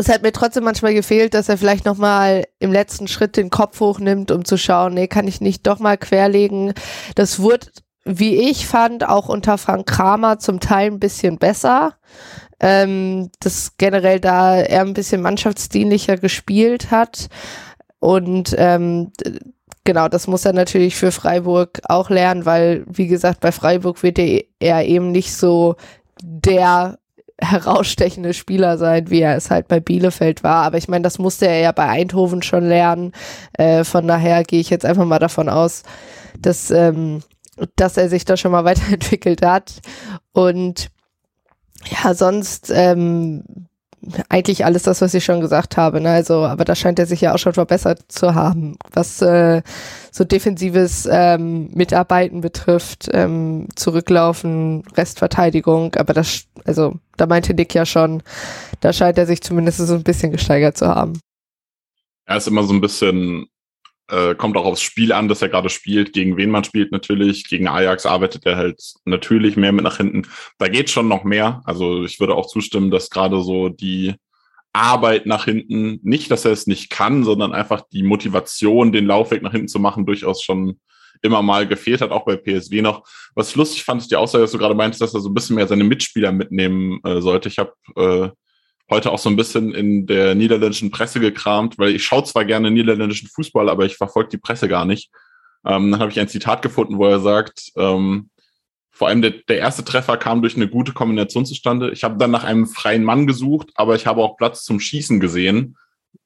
es 0.00 0.08
hat 0.08 0.22
mir 0.22 0.32
trotzdem 0.32 0.64
manchmal 0.64 0.94
gefehlt, 0.94 1.34
dass 1.34 1.48
er 1.48 1.58
vielleicht 1.58 1.86
nochmal 1.86 2.44
im 2.58 2.70
letzten 2.70 3.08
Schritt 3.08 3.36
den 3.36 3.50
Kopf 3.50 3.80
hochnimmt, 3.80 4.30
um 4.30 4.44
zu 4.44 4.58
schauen, 4.58 4.94
nee, 4.94 5.08
kann 5.08 5.26
ich 5.26 5.40
nicht 5.40 5.66
doch 5.66 5.78
mal 5.78 5.96
querlegen. 5.96 6.74
Das 7.14 7.40
wurde, 7.40 7.68
wie 8.04 8.36
ich 8.50 8.66
fand, 8.66 9.08
auch 9.08 9.28
unter 9.28 9.58
Frank 9.58 9.86
Kramer 9.86 10.38
zum 10.38 10.60
Teil 10.60 10.90
ein 10.90 11.00
bisschen 11.00 11.38
besser. 11.38 11.94
Ähm, 12.60 13.30
das 13.40 13.72
generell 13.78 14.20
da 14.20 14.56
er 14.56 14.82
ein 14.82 14.94
bisschen 14.94 15.22
mannschaftsdienlicher 15.22 16.16
gespielt 16.16 16.90
hat. 16.90 17.28
Und 17.98 18.54
ähm, 18.58 19.12
genau, 19.84 20.08
das 20.08 20.26
muss 20.26 20.44
er 20.44 20.52
natürlich 20.52 20.96
für 20.96 21.12
Freiburg 21.12 21.80
auch 21.84 22.10
lernen, 22.10 22.44
weil, 22.44 22.84
wie 22.86 23.06
gesagt, 23.06 23.40
bei 23.40 23.52
Freiburg 23.52 24.02
wird 24.02 24.18
er 24.18 24.84
eben 24.84 25.10
nicht 25.10 25.34
so 25.34 25.76
der 26.22 26.98
herausstechende 27.38 28.32
Spieler 28.32 28.78
sein, 28.78 29.10
wie 29.10 29.20
er 29.20 29.36
es 29.36 29.50
halt 29.50 29.68
bei 29.68 29.80
Bielefeld 29.80 30.42
war. 30.42 30.64
Aber 30.64 30.78
ich 30.78 30.88
meine, 30.88 31.02
das 31.02 31.18
musste 31.18 31.46
er 31.46 31.60
ja 31.60 31.72
bei 31.72 31.86
Eindhoven 31.86 32.42
schon 32.42 32.64
lernen. 32.66 33.12
Äh, 33.52 33.84
von 33.84 34.08
daher 34.08 34.42
gehe 34.42 34.60
ich 34.60 34.70
jetzt 34.70 34.86
einfach 34.86 35.04
mal 35.04 35.18
davon 35.18 35.48
aus, 35.48 35.82
dass, 36.40 36.70
ähm, 36.70 37.22
dass 37.76 37.96
er 37.96 38.08
sich 38.08 38.24
da 38.24 38.36
schon 38.36 38.52
mal 38.52 38.64
weiterentwickelt 38.66 39.44
hat. 39.44 39.80
Und 40.32 40.88
ja, 41.84 42.14
sonst 42.14 42.72
ähm, 42.74 43.65
eigentlich 44.28 44.64
alles 44.64 44.84
das, 44.84 45.00
was 45.00 45.14
ich 45.14 45.24
schon 45.24 45.40
gesagt 45.40 45.76
habe. 45.76 46.00
Ne? 46.00 46.10
Also, 46.10 46.44
aber 46.44 46.64
da 46.64 46.74
scheint 46.74 46.98
er 46.98 47.06
sich 47.06 47.20
ja 47.20 47.34
auch 47.34 47.38
schon 47.38 47.54
verbessert 47.54 48.00
zu 48.08 48.34
haben, 48.34 48.76
was 48.92 49.20
äh, 49.22 49.62
so 50.10 50.24
defensives 50.24 51.08
ähm, 51.10 51.70
Mitarbeiten 51.72 52.40
betrifft, 52.40 53.08
ähm, 53.12 53.68
Zurücklaufen, 53.74 54.82
Restverteidigung. 54.96 55.94
Aber 55.96 56.14
das, 56.14 56.44
also 56.64 56.94
da 57.16 57.26
meinte 57.26 57.54
Nick 57.54 57.74
ja 57.74 57.86
schon, 57.86 58.22
da 58.80 58.92
scheint 58.92 59.18
er 59.18 59.26
sich 59.26 59.42
zumindest 59.42 59.78
so 59.78 59.94
ein 59.94 60.04
bisschen 60.04 60.32
gesteigert 60.32 60.76
zu 60.76 60.86
haben. 60.86 61.18
Er 62.26 62.36
ist 62.36 62.48
immer 62.48 62.64
so 62.64 62.74
ein 62.74 62.80
bisschen 62.80 63.46
äh, 64.08 64.34
kommt 64.34 64.56
auch 64.56 64.64
aufs 64.64 64.82
Spiel 64.82 65.12
an, 65.12 65.28
das 65.28 65.42
er 65.42 65.48
gerade 65.48 65.68
spielt, 65.68 66.12
gegen 66.12 66.36
wen 66.36 66.50
man 66.50 66.64
spielt 66.64 66.92
natürlich. 66.92 67.48
Gegen 67.48 67.68
Ajax 67.68 68.06
arbeitet 68.06 68.46
er 68.46 68.56
halt 68.56 68.80
natürlich 69.04 69.56
mehr 69.56 69.72
mit 69.72 69.84
nach 69.84 69.96
hinten. 69.96 70.26
Da 70.58 70.68
geht 70.68 70.90
schon 70.90 71.08
noch 71.08 71.24
mehr. 71.24 71.62
Also 71.64 72.04
ich 72.04 72.20
würde 72.20 72.34
auch 72.34 72.46
zustimmen, 72.46 72.90
dass 72.90 73.10
gerade 73.10 73.42
so 73.42 73.68
die 73.68 74.14
Arbeit 74.72 75.26
nach 75.26 75.46
hinten, 75.46 76.00
nicht, 76.02 76.30
dass 76.30 76.44
er 76.44 76.52
es 76.52 76.66
nicht 76.66 76.90
kann, 76.90 77.24
sondern 77.24 77.52
einfach 77.52 77.82
die 77.92 78.02
Motivation, 78.02 78.92
den 78.92 79.06
Laufweg 79.06 79.42
nach 79.42 79.52
hinten 79.52 79.68
zu 79.68 79.78
machen, 79.78 80.06
durchaus 80.06 80.42
schon 80.42 80.78
immer 81.22 81.42
mal 81.42 81.66
gefehlt 81.66 82.02
hat, 82.02 82.10
auch 82.10 82.26
bei 82.26 82.36
PSW 82.36 82.82
noch. 82.82 83.08
Was 83.34 83.50
ich 83.50 83.56
lustig 83.56 83.84
fand, 83.84 84.02
ist 84.02 84.10
die 84.10 84.16
Aussage, 84.16 84.42
dass 84.42 84.52
du 84.52 84.58
gerade 84.58 84.74
meintest, 84.74 85.00
dass 85.00 85.14
er 85.14 85.20
so 85.20 85.30
ein 85.30 85.34
bisschen 85.34 85.56
mehr 85.56 85.66
seine 85.66 85.84
Mitspieler 85.84 86.30
mitnehmen 86.30 87.00
äh, 87.04 87.20
sollte. 87.20 87.48
Ich 87.48 87.58
habe 87.58 87.72
äh, 87.96 88.28
heute 88.90 89.10
auch 89.12 89.18
so 89.18 89.28
ein 89.28 89.36
bisschen 89.36 89.74
in 89.74 90.06
der 90.06 90.34
niederländischen 90.34 90.90
Presse 90.90 91.20
gekramt, 91.20 91.78
weil 91.78 91.94
ich 91.94 92.04
schaue 92.04 92.24
zwar 92.24 92.44
gerne 92.44 92.70
niederländischen 92.70 93.28
Fußball, 93.28 93.68
aber 93.68 93.84
ich 93.84 93.96
verfolge 93.96 94.30
die 94.30 94.38
Presse 94.38 94.68
gar 94.68 94.84
nicht. 94.84 95.10
Ähm, 95.64 95.90
dann 95.90 96.00
habe 96.00 96.10
ich 96.10 96.20
ein 96.20 96.28
Zitat 96.28 96.62
gefunden, 96.62 96.98
wo 96.98 97.06
er 97.06 97.20
sagt, 97.20 97.72
ähm, 97.76 98.30
vor 98.90 99.08
allem 99.08 99.20
der, 99.20 99.32
der 99.48 99.58
erste 99.58 99.84
Treffer 99.84 100.16
kam 100.16 100.40
durch 100.40 100.56
eine 100.56 100.68
gute 100.68 100.92
Kombination 100.92 101.44
zustande. 101.44 101.90
Ich 101.90 102.02
habe 102.02 102.16
dann 102.16 102.30
nach 102.30 102.44
einem 102.44 102.66
freien 102.66 103.04
Mann 103.04 103.26
gesucht, 103.26 103.70
aber 103.74 103.94
ich 103.94 104.06
habe 104.06 104.22
auch 104.22 104.38
Platz 104.38 104.64
zum 104.64 104.80
Schießen 104.80 105.20
gesehen. 105.20 105.76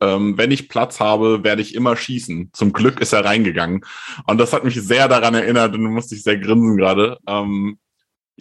Ähm, 0.01 0.39
wenn 0.39 0.53
ich 0.53 0.69
Platz 0.69 1.01
habe, 1.01 1.43
werde 1.43 1.63
ich 1.63 1.75
immer 1.75 1.97
schießen. 1.97 2.51
Zum 2.53 2.73
Glück 2.73 3.01
ist 3.01 3.13
er 3.13 3.25
reingegangen. 3.25 3.85
Und 4.27 4.39
das 4.39 4.53
hat 4.53 4.65
mich 4.65 4.81
sehr 4.81 5.09
daran 5.09 5.35
erinnert 5.35 5.75
und 5.75 5.83
musste 5.83 6.15
ich 6.15 6.23
sehr 6.23 6.39
grinsen 6.39 6.77
gerade. 6.77 7.19
Ähm, 7.27 7.79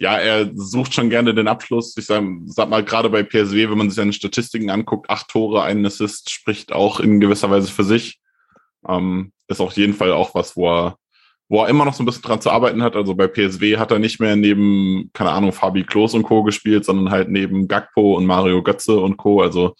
ja, 0.00 0.16
er 0.16 0.50
sucht 0.54 0.94
schon 0.94 1.10
gerne 1.10 1.34
den 1.34 1.46
Abschluss. 1.46 1.94
Ich 1.98 2.06
sag, 2.06 2.24
sag 2.46 2.70
mal, 2.70 2.82
gerade 2.82 3.10
bei 3.10 3.22
PSW, 3.22 3.68
wenn 3.68 3.76
man 3.76 3.90
sich 3.90 3.96
seine 3.96 4.14
Statistiken 4.14 4.70
anguckt, 4.70 5.10
acht 5.10 5.28
Tore, 5.28 5.62
einen 5.62 5.84
Assist 5.84 6.30
spricht 6.30 6.72
auch 6.72 7.00
in 7.00 7.20
gewisser 7.20 7.50
Weise 7.50 7.70
für 7.70 7.84
sich. 7.84 8.18
Ähm, 8.88 9.32
ist 9.46 9.60
auf 9.60 9.76
jeden 9.76 9.92
Fall 9.92 10.12
auch 10.12 10.34
was, 10.34 10.56
wo 10.56 10.70
er, 10.70 10.96
wo 11.50 11.62
er 11.62 11.68
immer 11.68 11.84
noch 11.84 11.92
so 11.92 12.02
ein 12.02 12.06
bisschen 12.06 12.22
dran 12.22 12.40
zu 12.40 12.50
arbeiten 12.50 12.82
hat. 12.82 12.96
Also 12.96 13.14
bei 13.14 13.28
PSW 13.28 13.76
hat 13.76 13.90
er 13.90 13.98
nicht 13.98 14.20
mehr 14.20 14.36
neben, 14.36 15.10
keine 15.12 15.32
Ahnung, 15.32 15.52
Fabi 15.52 15.84
Klos 15.84 16.14
und 16.14 16.22
Co. 16.22 16.44
gespielt, 16.44 16.86
sondern 16.86 17.10
halt 17.10 17.28
neben 17.28 17.68
Gagpo 17.68 18.16
und 18.16 18.24
Mario 18.24 18.62
Götze 18.62 18.98
und 18.98 19.18
Co. 19.18 19.42
Also 19.42 19.74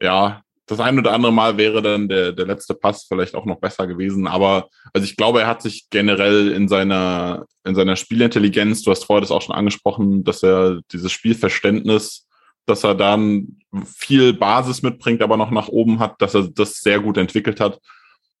ja, 0.00 0.42
das 0.72 0.80
ein 0.80 0.98
oder 0.98 1.12
andere 1.12 1.32
Mal 1.32 1.56
wäre 1.56 1.82
dann 1.82 2.08
der, 2.08 2.32
der 2.32 2.46
letzte 2.46 2.74
Pass 2.74 3.06
vielleicht 3.08 3.34
auch 3.34 3.44
noch 3.44 3.60
besser 3.60 3.86
gewesen. 3.86 4.26
Aber 4.26 4.68
also 4.92 5.04
ich 5.04 5.16
glaube, 5.16 5.42
er 5.42 5.46
hat 5.46 5.62
sich 5.62 5.86
generell 5.90 6.50
in 6.50 6.68
seiner, 6.68 7.44
in 7.64 7.74
seiner 7.74 7.96
Spielintelligenz, 7.96 8.82
du 8.82 8.90
hast 8.90 9.04
vorher 9.04 9.20
das 9.20 9.30
auch 9.30 9.42
schon 9.42 9.54
angesprochen, 9.54 10.24
dass 10.24 10.42
er 10.42 10.80
dieses 10.92 11.12
Spielverständnis 11.12 12.26
dass 12.66 12.84
er 12.84 12.94
dann 12.94 13.58
viel 13.84 14.32
Basis 14.32 14.82
mitbringt, 14.82 15.22
aber 15.22 15.36
noch 15.36 15.50
nach 15.50 15.68
oben 15.68 15.98
hat, 15.98 16.20
dass 16.22 16.34
er 16.34 16.48
das 16.48 16.80
sehr 16.80 17.00
gut 17.00 17.16
entwickelt 17.16 17.60
hat. 17.60 17.80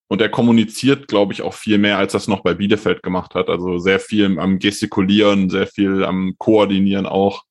Und 0.08 0.20
er 0.20 0.28
kommuniziert, 0.28 1.08
glaube 1.08 1.32
ich, 1.32 1.42
auch 1.42 1.54
viel 1.54 1.78
mehr, 1.78 1.98
als 1.98 2.12
das 2.12 2.28
noch 2.28 2.42
bei 2.42 2.54
Bielefeld 2.54 3.02
gemacht 3.02 3.34
hat. 3.34 3.48
Also 3.48 3.78
sehr 3.78 3.98
viel 3.98 4.38
am 4.38 4.58
Gestikulieren, 4.58 5.48
sehr 5.48 5.66
viel 5.66 6.04
am 6.04 6.34
Koordinieren 6.38 7.06
auch. 7.06 7.44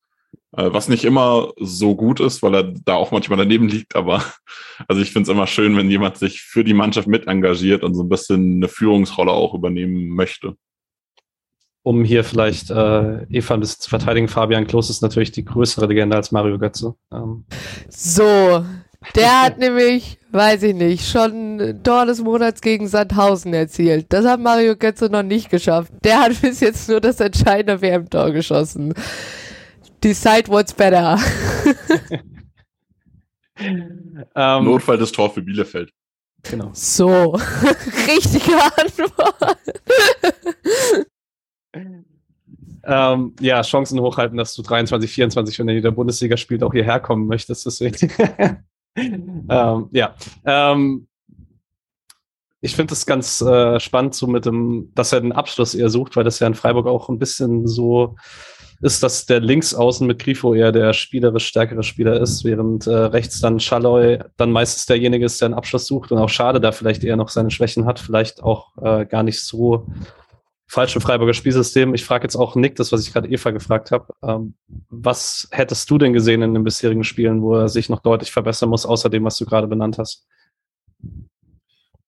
Äh, 0.56 0.72
was 0.72 0.88
nicht 0.88 1.04
immer 1.04 1.52
so 1.58 1.94
gut 1.94 2.20
ist, 2.20 2.42
weil 2.42 2.54
er 2.54 2.62
da 2.84 2.94
auch 2.94 3.10
manchmal 3.10 3.38
daneben 3.38 3.68
liegt. 3.68 3.96
Aber 3.96 4.22
also 4.88 5.00
ich 5.00 5.12
finde 5.12 5.30
es 5.30 5.34
immer 5.34 5.46
schön, 5.46 5.76
wenn 5.76 5.90
jemand 5.90 6.18
sich 6.18 6.42
für 6.42 6.64
die 6.64 6.74
Mannschaft 6.74 7.08
mit 7.08 7.26
engagiert 7.26 7.84
und 7.84 7.94
so 7.94 8.02
ein 8.02 8.08
bisschen 8.08 8.56
eine 8.56 8.68
Führungsrolle 8.68 9.32
auch 9.32 9.54
übernehmen 9.54 10.08
möchte 10.10 10.56
um 11.82 12.04
hier 12.04 12.24
vielleicht 12.24 12.70
äh, 12.70 13.24
Eva 13.24 13.54
ein 13.54 13.60
bisschen 13.60 13.80
zu 13.80 13.90
verteidigen, 13.90 14.28
Fabian 14.28 14.66
Klos 14.66 14.88
ist 14.88 15.02
natürlich 15.02 15.32
die 15.32 15.44
größere 15.44 15.86
Legende 15.86 16.16
als 16.16 16.30
Mario 16.30 16.58
Götze. 16.58 16.94
Ähm. 17.12 17.44
So, 17.88 18.64
der 19.16 19.42
hat 19.42 19.58
nämlich, 19.58 20.18
weiß 20.30 20.62
ich 20.62 20.74
nicht, 20.74 21.08
schon 21.08 21.80
Tor 21.82 22.06
des 22.06 22.22
Monats 22.22 22.60
gegen 22.60 22.86
Sandhausen 22.86 23.52
erzielt. 23.52 24.06
Das 24.10 24.24
hat 24.24 24.40
Mario 24.40 24.76
Götze 24.76 25.06
noch 25.06 25.24
nicht 25.24 25.50
geschafft. 25.50 25.92
Der 26.04 26.20
hat 26.20 26.32
bis 26.40 26.60
jetzt 26.60 26.88
nur 26.88 27.00
das 27.00 27.18
entscheidende 27.18 27.82
WM-Tor 27.82 28.30
geschossen. 28.30 28.94
Decide 30.02 30.48
what's 30.48 30.72
better. 30.72 31.16
ähm, 33.56 34.64
Notfall 34.64 34.98
des 34.98 35.12
Tor 35.12 35.30
für 35.30 35.42
Bielefeld. 35.42 35.92
Genau. 36.42 36.70
So, 36.72 37.32
richtige 38.08 38.52
Antwort. 38.76 39.58
ähm, 42.84 43.36
ja, 43.40 43.62
Chancen 43.62 44.00
hochhalten, 44.00 44.36
dass 44.36 44.54
du 44.54 44.62
23, 44.62 45.10
24, 45.10 45.58
wenn 45.60 45.68
er 45.68 45.76
in 45.76 45.82
der 45.82 45.92
Bundesliga 45.92 46.36
spielt, 46.36 46.64
auch 46.64 46.72
hierher 46.72 46.98
kommen 46.98 47.28
möchtest. 47.28 47.64
Deswegen. 47.66 48.10
ähm, 48.96 49.88
ja. 49.92 50.16
Ähm, 50.44 51.06
ich 52.60 52.76
finde 52.76 52.94
es 52.94 53.06
ganz 53.06 53.40
äh, 53.40 53.78
spannend, 53.80 54.14
so 54.14 54.26
mit 54.26 54.46
dem, 54.46 54.90
dass 54.94 55.12
er 55.12 55.20
den 55.20 55.32
Abschluss 55.32 55.74
eher 55.74 55.90
sucht, 55.90 56.16
weil 56.16 56.24
das 56.24 56.38
ja 56.38 56.46
in 56.46 56.54
Freiburg 56.54 56.86
auch 56.86 57.08
ein 57.08 57.18
bisschen 57.18 57.66
so 57.66 58.16
ist, 58.82 59.02
dass 59.02 59.26
der 59.26 59.40
Linksaußen 59.40 60.06
mit 60.06 60.18
Grifo 60.18 60.54
eher 60.54 60.72
der 60.72 60.92
spielerisch 60.92 61.46
stärkere 61.46 61.84
Spieler 61.84 62.20
ist, 62.20 62.44
während 62.44 62.86
äh, 62.88 62.90
rechts 62.90 63.40
dann 63.40 63.60
Schalloy 63.60 64.18
dann 64.36 64.50
meistens 64.50 64.86
derjenige 64.86 65.24
ist, 65.24 65.40
der 65.40 65.46
einen 65.46 65.54
Abschluss 65.54 65.86
sucht 65.86 66.10
und 66.10 66.18
auch 66.18 66.28
Schade 66.28 66.60
da 66.60 66.72
vielleicht 66.72 67.04
eher 67.04 67.16
noch 67.16 67.28
seine 67.28 67.52
Schwächen 67.52 67.86
hat, 67.86 68.00
vielleicht 68.00 68.42
auch 68.42 68.76
äh, 68.82 69.06
gar 69.06 69.22
nicht 69.22 69.40
so 69.40 69.86
falsch 70.66 70.96
im 70.96 71.00
Freiburger 71.00 71.32
Spielsystem. 71.32 71.94
Ich 71.94 72.04
frage 72.04 72.24
jetzt 72.24 72.34
auch 72.34 72.56
Nick, 72.56 72.74
das, 72.74 72.90
was 72.90 73.06
ich 73.06 73.12
gerade 73.12 73.28
Eva 73.28 73.52
gefragt 73.52 73.92
habe. 73.92 74.12
Ähm, 74.20 74.54
was 74.88 75.46
hättest 75.52 75.88
du 75.88 75.98
denn 75.98 76.12
gesehen 76.12 76.42
in 76.42 76.52
den 76.52 76.64
bisherigen 76.64 77.04
Spielen, 77.04 77.40
wo 77.40 77.54
er 77.54 77.68
sich 77.68 77.88
noch 77.88 78.00
deutlich 78.00 78.32
verbessern 78.32 78.70
muss, 78.70 78.84
außer 78.84 79.08
dem, 79.08 79.24
was 79.24 79.36
du 79.36 79.46
gerade 79.46 79.68
benannt 79.68 79.98
hast? 79.98 80.26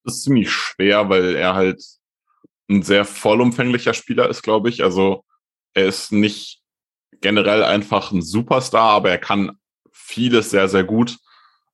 Das 0.02 0.16
ist 0.16 0.22
ziemlich 0.24 0.50
schwer, 0.50 1.08
weil 1.08 1.36
er 1.36 1.54
halt 1.54 1.84
ein 2.68 2.82
sehr 2.82 3.04
vollumfänglicher 3.04 3.94
Spieler 3.94 4.28
ist, 4.28 4.42
glaube 4.42 4.70
ich. 4.70 4.82
Also 4.82 5.24
er 5.74 5.86
ist 5.86 6.10
nicht 6.10 6.63
generell 7.24 7.64
einfach 7.64 8.12
ein 8.12 8.20
Superstar, 8.20 8.90
aber 8.90 9.10
er 9.10 9.18
kann 9.18 9.52
vieles 9.90 10.50
sehr, 10.50 10.68
sehr 10.68 10.84
gut. 10.84 11.16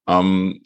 Ähm, 0.06 0.62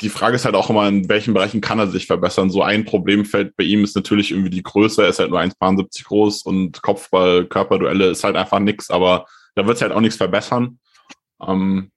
die 0.00 0.10
Frage 0.10 0.36
ist 0.36 0.44
halt 0.44 0.54
auch 0.54 0.70
immer, 0.70 0.86
in 0.86 1.08
welchen 1.08 1.34
Bereichen 1.34 1.60
kann 1.60 1.80
er 1.80 1.88
sich 1.88 2.06
verbessern. 2.06 2.50
So 2.50 2.62
ein 2.62 2.84
Problemfeld 2.84 3.56
bei 3.56 3.64
ihm 3.64 3.82
ist 3.82 3.96
natürlich 3.96 4.30
irgendwie 4.30 4.50
die 4.50 4.62
Größe. 4.62 5.02
Er 5.02 5.08
ist 5.08 5.18
halt 5.18 5.30
nur 5.30 5.40
1,70 5.40 6.04
groß 6.04 6.42
und 6.42 6.80
Kopfball, 6.82 7.46
Körperduelle 7.46 8.10
ist 8.10 8.22
halt 8.22 8.36
einfach 8.36 8.60
nix, 8.60 8.90
aber 8.90 9.26
da 9.56 9.66
wird 9.66 9.76
es 9.76 9.82
halt 9.82 9.90
auch 9.90 10.00
nichts 10.00 10.16
verbessern. 10.16 10.78
Ähm, 11.44 11.90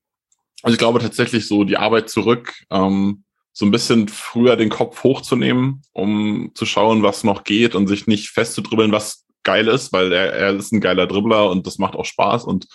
also 0.63 0.73
ich 0.73 0.79
glaube 0.79 0.99
tatsächlich 0.99 1.47
so 1.47 1.63
die 1.63 1.77
Arbeit 1.77 2.09
zurück, 2.09 2.53
ähm, 2.71 3.23
so 3.53 3.67
ein 3.67 3.71
bisschen 3.71 4.07
früher 4.07 4.55
den 4.55 4.69
Kopf 4.69 5.03
hochzunehmen, 5.03 5.83
um 5.93 6.51
zu 6.55 6.65
schauen, 6.65 7.03
was 7.03 7.23
noch 7.23 7.43
geht 7.43 7.75
und 7.75 7.85
sich 7.85 8.07
nicht 8.07 8.29
festzudribbeln, 8.29 8.91
was 8.91 9.27
geil 9.43 9.67
ist, 9.67 9.93
weil 9.93 10.11
er, 10.11 10.33
er 10.33 10.55
ist 10.55 10.71
ein 10.71 10.81
geiler 10.81 11.07
Dribbler 11.07 11.49
und 11.49 11.67
das 11.67 11.77
macht 11.77 11.95
auch 11.95 12.05
Spaß 12.05 12.45
und 12.45 12.67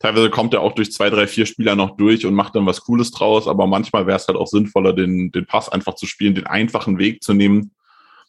Teilweise 0.00 0.30
kommt 0.30 0.54
er 0.54 0.60
auch 0.60 0.74
durch 0.74 0.92
zwei, 0.92 1.10
drei, 1.10 1.26
vier 1.26 1.44
Spieler 1.44 1.74
noch 1.74 1.96
durch 1.96 2.24
und 2.24 2.34
macht 2.34 2.54
dann 2.54 2.66
was 2.66 2.82
Cooles 2.82 3.10
draus, 3.10 3.48
aber 3.48 3.66
manchmal 3.66 4.06
wäre 4.06 4.16
es 4.16 4.28
halt 4.28 4.38
auch 4.38 4.46
sinnvoller, 4.46 4.92
den, 4.92 5.32
den 5.32 5.44
Pass 5.44 5.68
einfach 5.68 5.94
zu 5.94 6.06
spielen, 6.06 6.36
den 6.36 6.46
einfachen 6.46 6.98
Weg 6.98 7.24
zu 7.24 7.34
nehmen. 7.34 7.72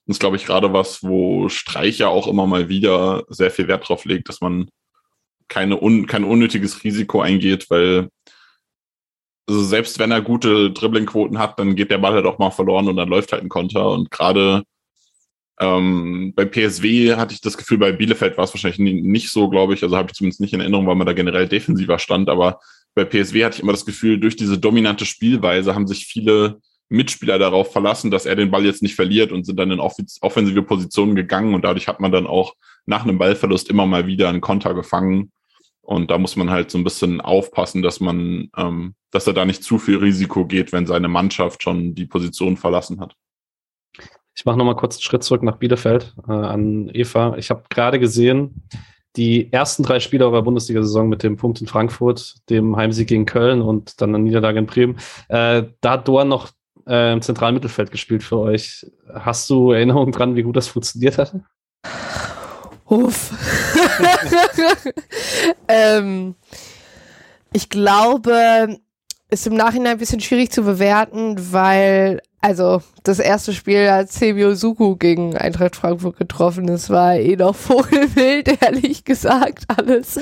Das 0.08 0.16
ist, 0.16 0.20
glaube 0.20 0.38
ich, 0.38 0.46
gerade 0.46 0.74
was, 0.74 1.04
wo 1.04 1.48
Streich 1.48 2.00
ja 2.00 2.08
auch 2.08 2.26
immer 2.26 2.48
mal 2.48 2.70
wieder 2.70 3.24
sehr 3.30 3.52
viel 3.52 3.68
Wert 3.68 3.88
drauf 3.88 4.06
legt, 4.06 4.30
dass 4.30 4.42
man 4.42 4.70
keine 5.48 5.80
un, 5.80 6.08
kein 6.08 6.24
unnötiges 6.24 6.84
Risiko 6.84 7.22
eingeht, 7.22 7.70
weil 7.70 8.10
also 9.48 9.64
selbst 9.64 10.00
wenn 10.00 10.12
er 10.12 10.22
gute 10.22 10.72
Dribblingquoten 10.72 11.40
hat, 11.40 11.60
dann 11.60 11.76
geht 11.76 11.92
der 11.92 11.98
Ball 11.98 12.14
halt 12.14 12.26
auch 12.26 12.38
mal 12.40 12.52
verloren 12.52 12.88
und 12.88 12.98
dann 12.98 13.10
läuft 13.10 13.32
halt 13.32 13.42
ein 13.44 13.50
Konter. 13.50 13.90
Und 13.90 14.12
gerade 14.12 14.64
ähm, 15.60 16.34
bei 16.36 16.46
PSW 16.46 17.16
hatte 17.16 17.34
ich 17.34 17.42
das 17.42 17.58
Gefühl, 17.58 17.78
bei 17.78 17.92
Bielefeld 17.92 18.38
war 18.38 18.46
es 18.46 18.54
wahrscheinlich 18.54 18.80
nicht 18.80 19.30
so, 19.30 19.50
glaube 19.50 19.74
ich. 19.74 19.84
Also 19.84 19.98
habe 19.98 20.10
ich 20.10 20.16
zumindest 20.16 20.40
nicht 20.40 20.54
in 20.54 20.62
Erinnerung, 20.62 20.88
weil 20.88 20.96
man 20.96 21.08
da 21.08 21.14
generell 21.14 21.48
defensiver 21.48 22.00
stand. 22.00 22.30
Aber 22.30 22.60
bei 22.96 23.04
PSW 23.04 23.44
hatte 23.44 23.58
ich 23.58 23.64
immer 23.64 23.74
das 23.74 23.86
Gefühl, 23.86 24.20
durch 24.20 24.38
diese 24.38 24.58
dominante 24.58 25.06
Spielweise 25.06 25.76
haben 25.76 25.88
sich 25.88 26.06
viele 26.06 26.60
Mitspieler 26.88 27.38
darauf 27.38 27.72
verlassen, 27.72 28.10
dass 28.10 28.26
er 28.26 28.36
den 28.36 28.52
Ball 28.52 28.66
jetzt 28.66 28.82
nicht 28.82 28.96
verliert 28.96 29.32
und 29.32 29.46
sind 29.46 29.58
dann 29.58 29.72
in 29.72 29.80
offensive 29.80 30.64
Positionen 30.64 31.16
gegangen. 31.16 31.54
Und 31.54 31.64
dadurch 31.64 31.88
hat 31.88 32.00
man 32.00 32.12
dann 32.12 32.26
auch 32.26 32.56
nach 32.86 33.04
einem 33.04 33.18
Ballverlust 33.18 33.70
immer 33.70 33.86
mal 33.86 34.08
wieder 34.08 34.30
einen 34.30 34.42
Konter 34.42 34.74
gefangen. 34.74 35.32
Und 35.82 36.10
da 36.10 36.18
muss 36.18 36.36
man 36.36 36.50
halt 36.50 36.72
so 36.72 36.78
ein 36.78 36.84
bisschen 36.84 37.20
aufpassen, 37.20 37.82
dass 37.82 38.00
man, 38.00 38.50
ähm, 38.56 38.96
dass 39.12 39.28
er 39.28 39.34
da 39.34 39.44
nicht 39.44 39.64
zu 39.64 39.78
viel 39.78 39.98
Risiko 39.98 40.46
geht, 40.46 40.72
wenn 40.72 40.86
seine 40.86 41.08
Mannschaft 41.10 41.64
schon 41.64 41.96
die 41.96 42.06
Position 42.06 42.58
verlassen 42.58 43.02
hat. 43.02 43.16
Ich 44.36 44.46
mache 44.46 44.58
nochmal 44.58 44.76
kurz 44.76 44.96
einen 44.96 45.02
Schritt 45.02 45.24
zurück 45.24 45.44
nach 45.44 45.58
Bielefeld 45.58 46.16
äh, 46.28 46.32
an 46.32 46.90
Eva. 46.94 47.36
Ich 47.38 47.50
habe 47.50 47.64
gerade 47.70 48.00
gesehen, 48.00 48.64
die 49.16 49.52
ersten 49.52 49.84
drei 49.84 50.00
Spiele 50.00 50.26
eurer 50.26 50.44
Bundesliga-Saison 50.44 51.10
mit 51.10 51.24
dem 51.24 51.36
Punkt 51.36 51.60
in 51.62 51.68
Frankfurt, 51.68 52.36
dem 52.50 52.76
Heimsieg 52.76 53.08
gegen 53.08 53.26
Köln 53.26 53.62
und 53.62 54.02
dann 54.02 54.16
eine 54.16 54.24
Niederlage 54.24 54.60
in 54.60 54.66
Bremen, 54.66 54.98
äh, 55.28 55.64
da 55.82 55.92
hat 55.92 56.08
Doan 56.08 56.28
noch 56.28 56.50
äh, 56.88 57.14
im 57.14 57.22
zentralen 57.22 57.56
Mittelfeld 57.56 57.92
gespielt 57.92 58.24
für 58.24 58.40
euch. 58.40 58.86
Hast 59.14 59.50
du 59.50 59.72
Erinnerungen 59.72 60.12
dran, 60.12 60.36
wie 60.36 60.44
gut 60.44 60.56
das 60.56 60.68
funktioniert 60.68 61.18
hat? 61.18 61.36
Uff. 62.86 63.32
ähm, 65.68 66.36
ich 67.54 67.70
glaube, 67.70 68.80
ist 69.30 69.48
im 69.48 69.56
Nachhinein 69.56 69.94
ein 69.94 69.98
bisschen 69.98 70.20
schwierig 70.20 70.52
zu 70.52 70.64
bewerten, 70.64 71.36
weil 71.52 72.22
also 72.42 72.82
das 73.04 73.20
erste 73.20 73.54
Spiel 73.54 73.92
hat 73.92 74.12
Semio 74.12 74.56
Suku 74.56 74.96
gegen 74.96 75.36
Eintracht 75.36 75.76
Frankfurt 75.76 76.18
getroffen. 76.18 76.70
Es 76.70 76.90
war 76.90 77.16
eh 77.16 77.36
noch 77.36 77.56
vogelwild, 77.56 78.62
ehrlich 78.62 79.04
gesagt, 79.04 79.66
alles. 79.68 80.20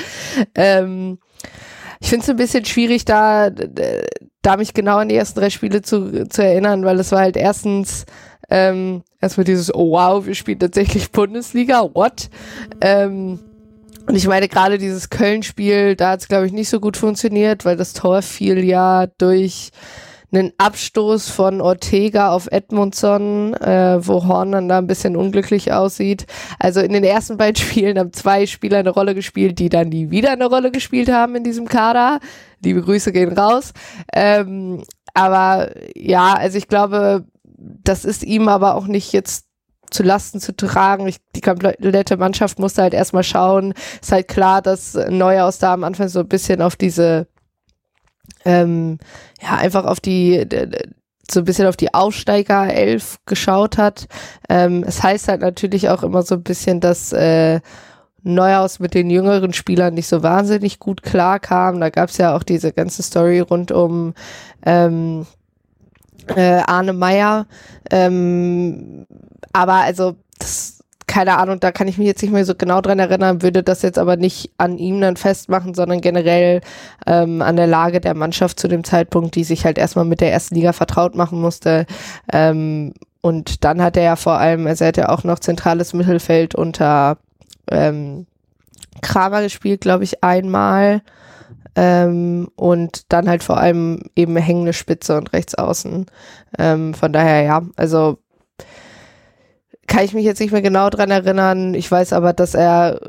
Ähm, 0.56 1.20
ich 2.00 2.10
finde 2.10 2.24
es 2.24 2.30
ein 2.30 2.36
bisschen 2.36 2.66
schwierig, 2.66 3.06
da, 3.06 3.50
da 4.42 4.58
mich 4.58 4.74
genau 4.74 4.98
an 4.98 5.10
die 5.10 5.16
ersten 5.16 5.40
drei 5.40 5.50
Spiele 5.50 5.82
zu, 5.82 6.28
zu 6.28 6.44
erinnern, 6.44 6.86
weil 6.86 7.00
es 7.00 7.12
war 7.12 7.20
halt 7.20 7.38
erstens 7.38 8.06
ähm, 8.50 9.04
erstmal 9.20 9.46
dieses, 9.46 9.74
oh 9.74 9.92
wow, 9.92 10.26
wir 10.26 10.36
spielen 10.36 10.60
tatsächlich 10.60 11.12
Bundesliga, 11.12 11.82
what? 11.94 12.30
Ähm, 12.82 13.40
und 14.08 14.16
ich 14.16 14.28
meine, 14.28 14.48
gerade 14.48 14.78
dieses 14.78 15.10
Köln-Spiel, 15.10 15.96
da 15.96 16.12
hat 16.12 16.22
es, 16.22 16.28
glaube 16.30 16.46
ich, 16.46 16.54
nicht 16.54 16.70
so 16.70 16.80
gut 16.80 16.96
funktioniert, 16.96 17.66
weil 17.66 17.76
das 17.76 17.92
Tor 17.94 18.22
fiel 18.22 18.64
ja 18.64 19.08
durch 19.18 19.72
einen 20.32 20.52
Abstoß 20.58 21.30
von 21.30 21.62
Ortega 21.62 22.32
auf 22.32 22.48
Edmundson, 22.52 23.54
äh, 23.54 24.06
wo 24.06 24.26
Horn 24.28 24.52
dann 24.52 24.68
da 24.68 24.78
ein 24.78 24.88
bisschen 24.88 25.16
unglücklich 25.16 25.72
aussieht. 25.72 26.26
Also 26.60 26.82
in 26.82 26.92
den 26.92 27.04
ersten 27.04 27.38
beiden 27.38 27.56
Spielen 27.62 27.98
haben 27.98 28.12
zwei 28.14 28.46
Spieler 28.46 28.80
eine 28.80 28.90
Rolle 28.90 29.16
gespielt, 29.16 29.60
die 29.60 29.70
dann 29.70 29.90
nie 29.90 30.10
wieder 30.10 30.32
eine 30.32 30.48
Rolle 30.48 30.72
gespielt 30.72 31.10
haben 31.10 31.36
in 31.36 31.44
diesem 31.44 31.68
Kader. 31.68 32.20
Liebe 32.62 32.82
Grüße 32.82 33.12
gehen 33.12 33.38
raus. 33.38 33.72
Ähm, 34.14 34.84
aber 35.14 35.72
ja, 35.96 36.34
also 36.34 36.58
ich 36.58 36.68
glaube, 36.68 37.26
das 37.58 38.06
ist 38.06 38.24
ihm 38.24 38.50
aber 38.50 38.76
auch 38.76 38.88
nicht 38.88 39.14
jetzt 39.14 39.46
zu 39.90 40.04
Lasten 40.04 40.40
zu 40.40 40.56
tragen. 40.56 41.08
Ich, 41.08 41.18
die 41.36 41.42
komplette 41.42 42.18
Mannschaft 42.18 42.60
musste 42.60 42.82
halt 42.82 42.94
erstmal 42.94 43.24
schauen. 43.24 43.74
Ist 44.02 44.12
halt 44.12 44.28
klar, 44.28 44.62
dass 44.62 44.94
Neuhaus 45.10 45.60
da 45.60 45.74
am 45.74 45.86
Anfang 45.86 46.10
so 46.10 46.20
ein 46.20 46.28
bisschen 46.28 46.62
auf 46.62 46.76
diese 46.76 47.28
ähm, 48.48 48.98
ja, 49.42 49.58
einfach 49.58 49.84
auf 49.84 50.00
die, 50.00 50.48
so 51.30 51.42
ein 51.42 51.46
bisschen 51.46 51.68
auf 51.68 51.76
die 51.76 51.94
Aufsteiger 51.94 52.74
11 52.74 53.18
geschaut 53.26 53.78
hat. 53.78 54.08
Ähm, 54.48 54.86
es 54.88 55.04
heißt 55.04 55.28
halt 55.28 55.42
natürlich 55.42 55.90
auch 55.90 56.02
immer 56.02 56.24
so 56.24 56.36
ein 56.36 56.44
bisschen, 56.44 56.80
dass 56.80 57.12
äh, 57.12 57.60
Neuhaus 58.24 58.80
mit 58.80 58.94
den 58.94 59.10
jüngeren 59.10 59.54
Spielern 59.54 59.94
nicht 59.94 60.08
so 60.08 60.24
wahnsinnig 60.24 60.80
gut 60.80 61.04
klarkam. 61.04 61.82
Da 61.82 61.90
gab 61.90 62.10
es 62.10 62.18
ja 62.18 62.36
auch 62.36 62.44
diese 62.44 62.72
ganze 62.72 63.04
Story 63.04 63.42
rund 63.42 63.72
um 63.74 64.14
ähm, 64.66 65.26
äh, 66.36 66.62
Arne 66.66 66.94
Meyer. 66.94 67.48
Ähm, 67.92 69.06
aber 69.52 69.74
also 69.74 70.16
das 70.40 70.77
keine 71.18 71.40
Ahnung, 71.40 71.60
da 71.60 71.72
kann 71.72 71.88
ich 71.88 71.98
mich 71.98 72.06
jetzt 72.06 72.22
nicht 72.22 72.32
mehr 72.32 72.46
so 72.46 72.54
genau 72.54 72.80
dran 72.80 73.00
erinnern, 73.00 73.42
würde 73.42 73.64
das 73.64 73.82
jetzt 73.82 73.98
aber 73.98 74.18
nicht 74.18 74.52
an 74.60 74.78
ihm 74.78 75.02
dann 75.02 75.18
festmachen, 75.18 75.74
sondern 75.74 76.00
generell 76.00 76.62
ähm, 77.08 77.42
an 77.42 77.56
der 77.56 77.66
Lage 77.66 78.00
der 78.00 78.14
Mannschaft 78.14 78.60
zu 78.60 78.68
dem 78.68 78.84
Zeitpunkt, 78.84 79.34
die 79.34 79.44
sich 79.44 79.66
halt 79.66 79.80
erstmal 79.80 80.06
mit 80.06 80.22
der 80.22 80.32
ersten 80.32 80.54
Liga 80.54 80.74
vertraut 80.74 81.16
machen 81.16 81.42
musste. 81.42 81.88
Ähm, 82.32 82.94
und 83.22 83.64
dann 83.64 83.82
hat 83.82 83.98
er 83.98 84.04
ja 84.04 84.16
vor 84.16 84.34
allem, 84.34 84.68
also 84.68 84.84
er 84.84 84.90
hat 84.90 84.98
ja 84.98 85.10
auch 85.10 85.24
noch 85.24 85.40
zentrales 85.40 85.94
Mittelfeld 85.94 86.54
unter 86.54 87.18
ähm, 87.72 88.28
Kramer 89.02 89.42
gespielt, 89.42 89.82
glaube 89.82 90.04
ich, 90.04 90.24
einmal. 90.24 91.02
Ähm, 91.76 92.48
und 92.56 93.12
dann 93.12 93.28
halt 93.28 93.42
vor 93.42 93.58
allem 93.58 94.04
eben 94.16 94.38
hängende 94.38 94.74
Spitze 94.74 95.18
und 95.18 95.34
rechts 95.34 95.56
außen. 95.56 96.06
Ähm, 96.60 96.94
von 96.94 97.12
daher, 97.12 97.42
ja, 97.42 97.64
also 97.76 98.20
kann 99.88 100.04
ich 100.04 100.14
mich 100.14 100.26
jetzt 100.26 100.40
nicht 100.42 100.52
mehr 100.52 100.62
genau 100.62 100.90
dran 100.90 101.10
erinnern. 101.10 101.74
Ich 101.74 101.90
weiß 101.90 102.12
aber, 102.12 102.34
dass 102.34 102.54
er 102.54 103.00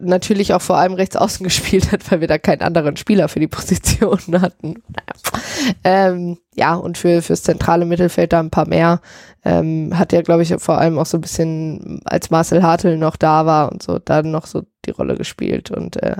natürlich 0.00 0.54
auch 0.54 0.62
vor 0.62 0.78
allem 0.78 0.94
rechts 0.94 1.14
außen 1.14 1.44
gespielt 1.44 1.92
hat, 1.92 2.10
weil 2.10 2.20
wir 2.20 2.28
da 2.28 2.38
keinen 2.38 2.62
anderen 2.62 2.96
Spieler 2.96 3.28
für 3.28 3.40
die 3.40 3.48
Position 3.48 4.18
hatten. 4.40 4.82
Naja. 4.88 5.42
Ähm, 5.84 6.38
ja, 6.54 6.74
und 6.74 6.98
für 6.98 7.22
fürs 7.22 7.42
zentrale 7.42 7.84
Mittelfeld 7.84 8.32
da 8.32 8.40
ein 8.40 8.50
paar 8.50 8.66
mehr. 8.66 9.00
Ähm, 9.44 9.98
hat 9.98 10.12
er, 10.12 10.22
glaube 10.22 10.42
ich, 10.42 10.54
vor 10.58 10.78
allem 10.78 10.98
auch 10.98 11.06
so 11.06 11.18
ein 11.18 11.22
bisschen, 11.22 12.00
als 12.04 12.30
Marcel 12.30 12.62
Hartl 12.62 12.96
noch 12.96 13.16
da 13.16 13.44
war 13.44 13.70
und 13.70 13.82
so, 13.82 13.98
dann 13.98 14.30
noch 14.30 14.46
so 14.46 14.62
die 14.86 14.90
Rolle 14.90 15.16
gespielt. 15.16 15.70
Und 15.70 16.02
äh, 16.02 16.16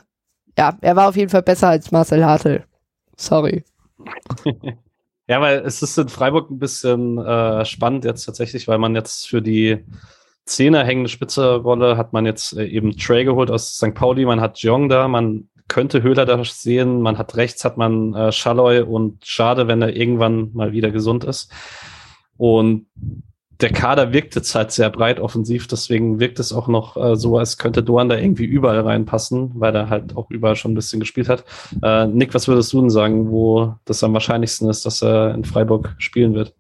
ja, 0.59 0.77
er 0.81 0.97
war 0.97 1.09
auf 1.09 1.17
jeden 1.17 1.31
Fall 1.31 1.43
besser 1.43 1.69
als 1.69 1.91
Marcel 1.91 2.25
Hartl. 2.25 2.65
Sorry. 3.17 3.65
ja, 5.29 5.41
weil 5.41 5.61
es 5.61 5.83
ist 5.83 5.99
in 5.99 6.09
Freiburg 6.09 6.51
ein 6.51 6.59
bisschen 6.59 7.19
äh, 7.19 7.65
spannend 7.65 8.05
jetzt 8.05 8.25
tatsächlich, 8.25 8.69
weil 8.69 8.79
man 8.79 8.95
jetzt 8.95 9.29
für 9.29 9.41
die 9.41 9.85
Zehner 10.45 10.85
hängende 10.85 11.09
Spitze-Rolle 11.09 11.97
hat 11.97 12.13
man 12.13 12.27
jetzt 12.27 12.57
äh, 12.57 12.67
eben 12.67 12.97
Trey 12.97 13.25
geholt 13.25 13.51
aus 13.51 13.77
St. 13.77 13.95
Pauli, 13.95 14.25
man 14.25 14.41
hat 14.41 14.59
Jong 14.59 14.89
da, 14.89 15.07
man 15.09 15.49
könnte 15.69 16.03
Höhler 16.03 16.27
da 16.27 16.45
sehen, 16.45 17.01
man 17.01 17.19
hat 17.19 17.37
rechts 17.37 17.65
hat 17.65 17.77
man 17.77 18.15
äh, 18.15 18.33
Schalloy 18.33 18.81
und 18.83 19.25
schade, 19.25 19.69
wenn 19.69 19.81
er 19.81 19.97
irgendwann 19.97 20.51
mal 20.53 20.73
wieder 20.73 20.91
gesund 20.91 21.25
ist. 21.25 21.51
Und 22.37 22.87
der 23.63 23.71
Kader 23.71 24.13
wirkt 24.13 24.35
jetzt 24.35 24.55
halt 24.55 24.73
sehr 24.73 24.91
breit 24.91 25.21
offensiv, 25.21 25.69
deswegen 25.69 26.19
wirkt 26.19 26.41
es 26.41 26.53
auch 26.53 26.67
noch 26.67 26.97
äh, 26.97 27.17
so, 27.17 27.39
als 27.39 27.59
könnte 27.59 27.83
Doan 27.83 28.09
da 28.09 28.19
irgendwie 28.19 28.45
überall 28.45 28.81
reinpassen, 28.81 29.53
weil 29.55 29.75
er 29.75 29.89
halt 29.89 30.17
auch 30.17 30.31
überall 30.31 30.57
schon 30.57 30.73
ein 30.73 30.75
bisschen 30.75 31.01
gespielt 31.01 31.29
hat. 31.29 31.45
Äh, 31.83 32.07
Nick, 32.09 32.35
was 32.35 32.49
würdest 32.49 32.73
du 32.73 32.81
denn 32.81 32.91
sagen, 32.91 33.31
wo 33.31 33.77
das 33.85 34.03
am 34.03 34.13
wahrscheinlichsten 34.13 34.69
ist, 34.69 34.85
dass 34.85 35.03
er 35.03 35.35
in 35.35 35.45
Freiburg 35.45 35.95
spielen 35.99 36.35
wird? 36.35 36.55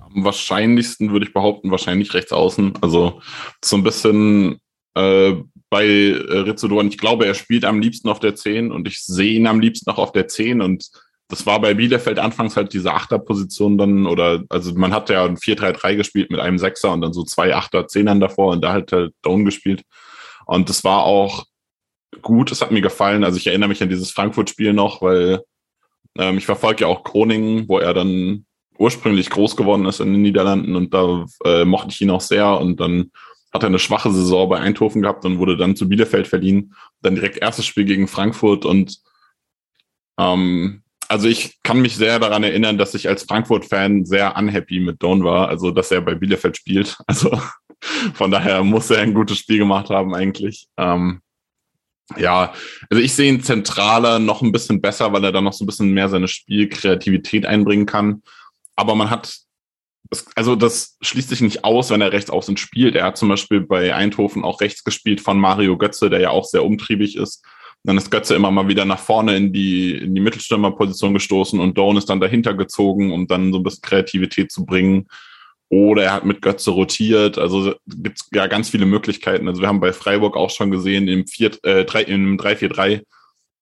Am 0.00 0.24
wahrscheinlichsten 0.24 1.10
würde 1.10 1.26
ich 1.26 1.34
behaupten, 1.34 1.70
wahrscheinlich 1.70 2.14
rechts 2.14 2.32
außen. 2.32 2.74
Also 2.80 3.20
so 3.62 3.76
ein 3.76 3.82
bisschen 3.82 4.60
äh, 4.94 5.34
bei 5.70 5.84
äh, 5.84 6.38
Rizzo 6.38 6.68
Doan, 6.68 6.88
ich 6.88 6.98
glaube, 6.98 7.26
er 7.26 7.34
spielt 7.34 7.64
am 7.64 7.80
liebsten 7.80 8.08
auf 8.08 8.20
der 8.20 8.36
10 8.36 8.70
und 8.70 8.86
ich 8.86 9.04
sehe 9.04 9.32
ihn 9.32 9.46
am 9.48 9.60
liebsten 9.60 9.90
auch 9.90 9.98
auf 9.98 10.12
der 10.12 10.28
10 10.28 10.62
und 10.62 10.88
das 11.28 11.44
war 11.44 11.60
bei 11.60 11.74
Bielefeld 11.74 12.18
anfangs 12.18 12.56
halt 12.56 12.72
diese 12.72 12.92
Achterposition 12.94 13.76
dann, 13.76 14.06
oder 14.06 14.44
also 14.48 14.72
man 14.74 14.94
hat 14.94 15.10
ja 15.10 15.24
ein 15.24 15.36
4-3-3 15.36 15.96
gespielt 15.96 16.30
mit 16.30 16.40
einem 16.40 16.58
Sechser 16.58 16.92
und 16.92 17.02
dann 17.02 17.12
so 17.12 17.22
zwei 17.22 17.54
Achter, 17.54 17.86
Zehnern 17.86 18.18
davor 18.18 18.52
und 18.52 18.62
da 18.62 18.72
halt 18.72 18.92
halt 18.92 19.12
Down 19.22 19.44
gespielt. 19.44 19.82
Und 20.46 20.70
das 20.70 20.84
war 20.84 21.04
auch 21.04 21.44
gut, 22.22 22.50
es 22.50 22.62
hat 22.62 22.70
mir 22.70 22.80
gefallen. 22.80 23.24
Also 23.24 23.36
ich 23.36 23.46
erinnere 23.46 23.68
mich 23.68 23.82
an 23.82 23.90
dieses 23.90 24.10
Frankfurt-Spiel 24.10 24.72
noch, 24.72 25.02
weil 25.02 25.42
ähm, 26.18 26.38
ich 26.38 26.46
verfolge 26.46 26.82
ja 26.82 26.86
auch 26.86 27.04
Groningen, 27.04 27.68
wo 27.68 27.78
er 27.78 27.92
dann 27.92 28.46
ursprünglich 28.78 29.28
groß 29.28 29.56
geworden 29.56 29.84
ist 29.84 30.00
in 30.00 30.12
den 30.12 30.22
Niederlanden 30.22 30.76
und 30.76 30.94
da 30.94 31.26
äh, 31.44 31.64
mochte 31.64 31.90
ich 31.90 32.00
ihn 32.00 32.10
auch 32.10 32.20
sehr 32.20 32.58
und 32.58 32.80
dann 32.80 33.10
hat 33.52 33.62
er 33.62 33.68
eine 33.68 33.78
schwache 33.78 34.12
Saison 34.12 34.48
bei 34.48 34.60
Eindhoven 34.60 35.02
gehabt 35.02 35.24
und 35.24 35.38
wurde 35.38 35.56
dann 35.56 35.76
zu 35.76 35.88
Bielefeld 35.88 36.26
verliehen. 36.26 36.74
Dann 37.02 37.14
direkt 37.14 37.38
erstes 37.38 37.66
Spiel 37.66 37.84
gegen 37.84 38.06
Frankfurt 38.06 38.64
und 38.64 38.98
ähm, 40.18 40.82
also 41.08 41.26
ich 41.26 41.58
kann 41.62 41.80
mich 41.80 41.96
sehr 41.96 42.18
daran 42.18 42.44
erinnern, 42.44 42.78
dass 42.78 42.94
ich 42.94 43.08
als 43.08 43.24
Frankfurt-Fan 43.24 44.04
sehr 44.04 44.36
unhappy 44.36 44.80
mit 44.80 45.02
Don 45.02 45.24
war, 45.24 45.48
also 45.48 45.70
dass 45.70 45.90
er 45.90 46.02
bei 46.02 46.14
Bielefeld 46.14 46.56
spielt. 46.56 46.96
Also 47.06 47.40
von 48.14 48.30
daher 48.30 48.64
muss 48.64 48.90
er 48.90 49.02
ein 49.02 49.14
gutes 49.14 49.38
Spiel 49.38 49.58
gemacht 49.58 49.88
haben 49.88 50.14
eigentlich. 50.14 50.66
Ähm, 50.76 51.20
ja, 52.16 52.52
also 52.90 53.02
ich 53.02 53.14
sehe 53.14 53.28
ihn 53.28 53.42
zentraler 53.42 54.18
noch 54.18 54.42
ein 54.42 54.52
bisschen 54.52 54.80
besser, 54.80 55.12
weil 55.12 55.24
er 55.24 55.32
dann 55.32 55.44
noch 55.44 55.52
so 55.52 55.64
ein 55.64 55.66
bisschen 55.66 55.92
mehr 55.92 56.08
seine 56.08 56.28
Spielkreativität 56.28 57.46
einbringen 57.46 57.86
kann. 57.86 58.22
Aber 58.76 58.94
man 58.94 59.10
hat, 59.10 59.38
also 60.34 60.56
das 60.56 60.96
schließt 61.02 61.28
sich 61.28 61.40
nicht 61.40 61.64
aus, 61.64 61.90
wenn 61.90 62.00
er 62.00 62.12
rechts 62.12 62.30
außen 62.30 62.56
spielt. 62.56 62.96
Er 62.96 63.04
hat 63.04 63.16
zum 63.16 63.28
Beispiel 63.28 63.60
bei 63.60 63.94
Eindhoven 63.94 64.44
auch 64.44 64.60
rechts 64.60 64.84
gespielt 64.84 65.20
von 65.20 65.38
Mario 65.38 65.78
Götze, 65.78 66.10
der 66.10 66.20
ja 66.20 66.30
auch 66.30 66.44
sehr 66.44 66.64
umtriebig 66.64 67.16
ist. 67.16 67.44
Dann 67.84 67.96
ist 67.96 68.10
Götze 68.10 68.34
immer 68.34 68.50
mal 68.50 68.68
wieder 68.68 68.84
nach 68.84 68.98
vorne 68.98 69.36
in 69.36 69.52
die, 69.52 69.96
in 69.96 70.14
die 70.14 70.20
Mittelstürmerposition 70.20 71.14
gestoßen 71.14 71.60
und 71.60 71.78
Doan 71.78 71.96
ist 71.96 72.10
dann 72.10 72.20
dahinter 72.20 72.54
gezogen, 72.54 73.12
um 73.12 73.26
dann 73.26 73.52
so 73.52 73.58
ein 73.58 73.62
bisschen 73.62 73.82
Kreativität 73.82 74.52
zu 74.52 74.66
bringen. 74.66 75.06
Oder 75.70 76.04
er 76.04 76.12
hat 76.14 76.24
mit 76.24 76.40
Götze 76.40 76.70
rotiert. 76.70 77.36
Also 77.36 77.74
gibt 77.86 78.20
es 78.20 78.28
ja 78.32 78.46
ganz 78.46 78.70
viele 78.70 78.86
Möglichkeiten. 78.86 79.48
Also 79.48 79.60
wir 79.60 79.68
haben 79.68 79.80
bei 79.80 79.92
Freiburg 79.92 80.36
auch 80.36 80.50
schon 80.50 80.70
gesehen 80.70 81.08
im, 81.08 81.24
äh, 81.62 81.84
3, 81.84 82.02
im 82.04 82.38
3-4-3, 82.38 83.02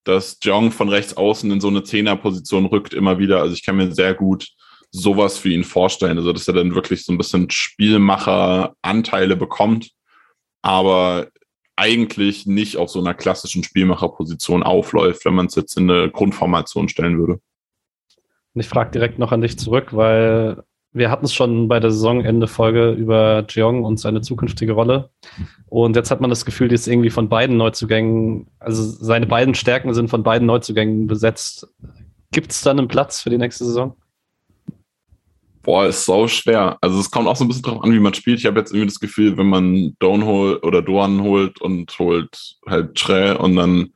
dass 0.04 0.38
Jong 0.42 0.70
von 0.70 0.88
rechts 0.88 1.16
außen 1.16 1.50
in 1.50 1.60
so 1.60 1.68
eine 1.68 1.82
Zehnerposition 1.82 2.66
rückt 2.66 2.94
immer 2.94 3.18
wieder. 3.18 3.40
Also 3.42 3.54
ich 3.54 3.64
kann 3.64 3.76
mir 3.76 3.92
sehr 3.92 4.14
gut 4.14 4.48
sowas 4.92 5.36
für 5.36 5.50
ihn 5.50 5.64
vorstellen. 5.64 6.16
Also 6.18 6.32
dass 6.32 6.46
er 6.46 6.54
dann 6.54 6.76
wirklich 6.76 7.04
so 7.04 7.12
ein 7.12 7.18
bisschen 7.18 7.50
Spielmacher-Anteile 7.50 9.36
bekommt. 9.36 9.90
Aber 10.62 11.26
eigentlich 11.76 12.46
nicht 12.46 12.78
auf 12.78 12.90
so 12.90 13.00
einer 13.00 13.14
klassischen 13.14 13.62
Spielmacherposition 13.62 14.62
aufläuft, 14.62 15.24
wenn 15.24 15.34
man 15.34 15.46
es 15.46 15.54
jetzt 15.54 15.76
in 15.76 15.90
eine 15.90 16.10
Grundformation 16.10 16.88
stellen 16.88 17.18
würde. 17.18 17.40
Ich 18.54 18.68
frage 18.68 18.90
direkt 18.90 19.18
noch 19.18 19.32
an 19.32 19.42
dich 19.42 19.58
zurück, 19.58 19.94
weil 19.94 20.62
wir 20.92 21.10
hatten 21.10 21.26
es 21.26 21.34
schon 21.34 21.68
bei 21.68 21.78
der 21.78 21.90
Saisonende-Folge 21.90 22.92
über 22.92 23.44
Jeong 23.50 23.84
und 23.84 24.00
seine 24.00 24.22
zukünftige 24.22 24.72
Rolle. 24.72 25.10
Und 25.68 25.94
jetzt 25.94 26.10
hat 26.10 26.22
man 26.22 26.30
das 26.30 26.46
Gefühl, 26.46 26.68
die 26.68 26.74
ist 26.74 26.88
irgendwie 26.88 27.10
von 27.10 27.28
beiden 27.28 27.58
Neuzugängen, 27.58 28.48
also 28.58 28.82
seine 28.82 29.26
beiden 29.26 29.54
Stärken 29.54 29.92
sind 29.92 30.08
von 30.08 30.22
beiden 30.22 30.46
Neuzugängen 30.46 31.06
besetzt. 31.06 31.68
Gibt 32.32 32.50
es 32.50 32.62
dann 32.62 32.78
einen 32.78 32.88
Platz 32.88 33.20
für 33.20 33.28
die 33.28 33.36
nächste 33.36 33.66
Saison? 33.66 33.94
Boah, 35.66 35.86
ist 35.86 36.04
so 36.04 36.28
schwer. 36.28 36.78
Also 36.80 37.00
es 37.00 37.10
kommt 37.10 37.26
auch 37.26 37.34
so 37.34 37.44
ein 37.44 37.48
bisschen 37.48 37.64
drauf 37.64 37.82
an, 37.82 37.92
wie 37.92 37.98
man 37.98 38.14
spielt. 38.14 38.38
Ich 38.38 38.46
habe 38.46 38.60
jetzt 38.60 38.70
irgendwie 38.70 38.86
das 38.86 39.00
Gefühl, 39.00 39.36
wenn 39.36 39.48
man 39.48 39.96
Doan 39.98 40.24
holt 40.24 40.62
oder 40.62 40.80
Doan 40.80 41.22
holt 41.22 41.60
und 41.60 41.98
holt 41.98 42.54
halt 42.68 42.94
Tre 42.94 43.36
und 43.36 43.56
dann 43.56 43.92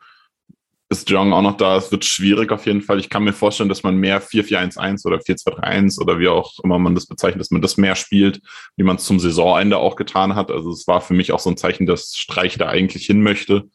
ist 0.88 1.08
Jong 1.08 1.32
auch 1.32 1.42
noch 1.42 1.56
da, 1.56 1.76
es 1.76 1.92
wird 1.92 2.04
schwierig 2.04 2.50
auf 2.50 2.66
jeden 2.66 2.82
Fall. 2.82 2.98
Ich 2.98 3.08
kann 3.08 3.22
mir 3.22 3.32
vorstellen, 3.32 3.68
dass 3.68 3.84
man 3.84 3.96
mehr 3.96 4.20
4-4-1-1 4.20 5.06
oder 5.06 5.18
4-2-3-1 5.18 6.00
oder 6.00 6.18
wie 6.18 6.26
auch 6.26 6.58
immer 6.64 6.80
man 6.80 6.96
das 6.96 7.06
bezeichnet, 7.06 7.40
dass 7.40 7.52
man 7.52 7.62
das 7.62 7.76
mehr 7.76 7.94
spielt, 7.94 8.40
wie 8.76 8.82
man 8.82 8.96
es 8.96 9.04
zum 9.04 9.20
Saisonende 9.20 9.78
auch 9.78 9.94
getan 9.94 10.34
hat. 10.34 10.50
Also 10.50 10.72
es 10.72 10.88
war 10.88 11.00
für 11.00 11.14
mich 11.14 11.30
auch 11.30 11.38
so 11.38 11.50
ein 11.50 11.56
Zeichen, 11.56 11.86
dass 11.86 12.16
Streich 12.16 12.58
da 12.58 12.66
eigentlich 12.66 13.06
hin 13.06 13.22
möchte. 13.22 13.70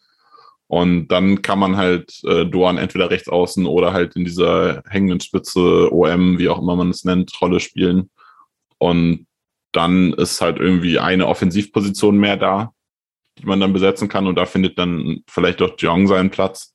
Und 0.68 1.10
dann 1.10 1.42
kann 1.42 1.60
man 1.60 1.78
halt 1.78 2.24
äh, 2.24 2.46
Doan 2.46 2.78
entweder 2.78 3.10
rechts 3.10 3.30
außen 3.30 3.66
oder 3.68 3.94
halt 3.94 4.16
in 4.16 4.26
dieser 4.26 4.82
hängenden 4.90 5.20
Spitze, 5.20 5.92
OM, 5.92 6.40
wie 6.40 6.50
auch 6.50 6.60
immer 6.60 6.76
man 6.76 6.90
es 6.90 7.04
nennt, 7.04 7.40
Rolle 7.40 7.60
spielen. 7.60 8.10
Und 8.80 9.28
dann 9.72 10.14
ist 10.14 10.42
halt 10.42 10.58
irgendwie 10.58 10.98
eine 11.00 11.28
Offensivposition 11.28 12.18
mehr 12.18 12.38
da, 12.38 12.74
die 13.38 13.46
man 13.46 13.60
dann 13.60 13.74
besetzen 13.74 14.08
kann. 14.08 14.26
Und 14.26 14.36
da 14.36 14.46
findet 14.46 14.80
dann 14.80 15.24
vielleicht 15.28 15.62
auch 15.62 15.76
Jong 15.78 16.08
seinen 16.08 16.32
Platz. 16.32 16.74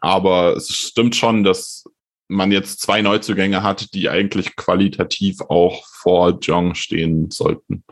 Aber 0.00 0.56
es 0.56 0.68
stimmt 0.68 1.16
schon, 1.16 1.42
dass 1.42 1.84
man 2.28 2.52
jetzt 2.52 2.80
zwei 2.80 3.02
Neuzugänge 3.02 3.62
hat, 3.62 3.92
die 3.92 4.08
eigentlich 4.08 4.54
qualitativ 4.54 5.40
auch 5.48 5.84
vor 5.88 6.38
Jong 6.40 6.74
stehen 6.74 7.30
sollten. 7.30 7.84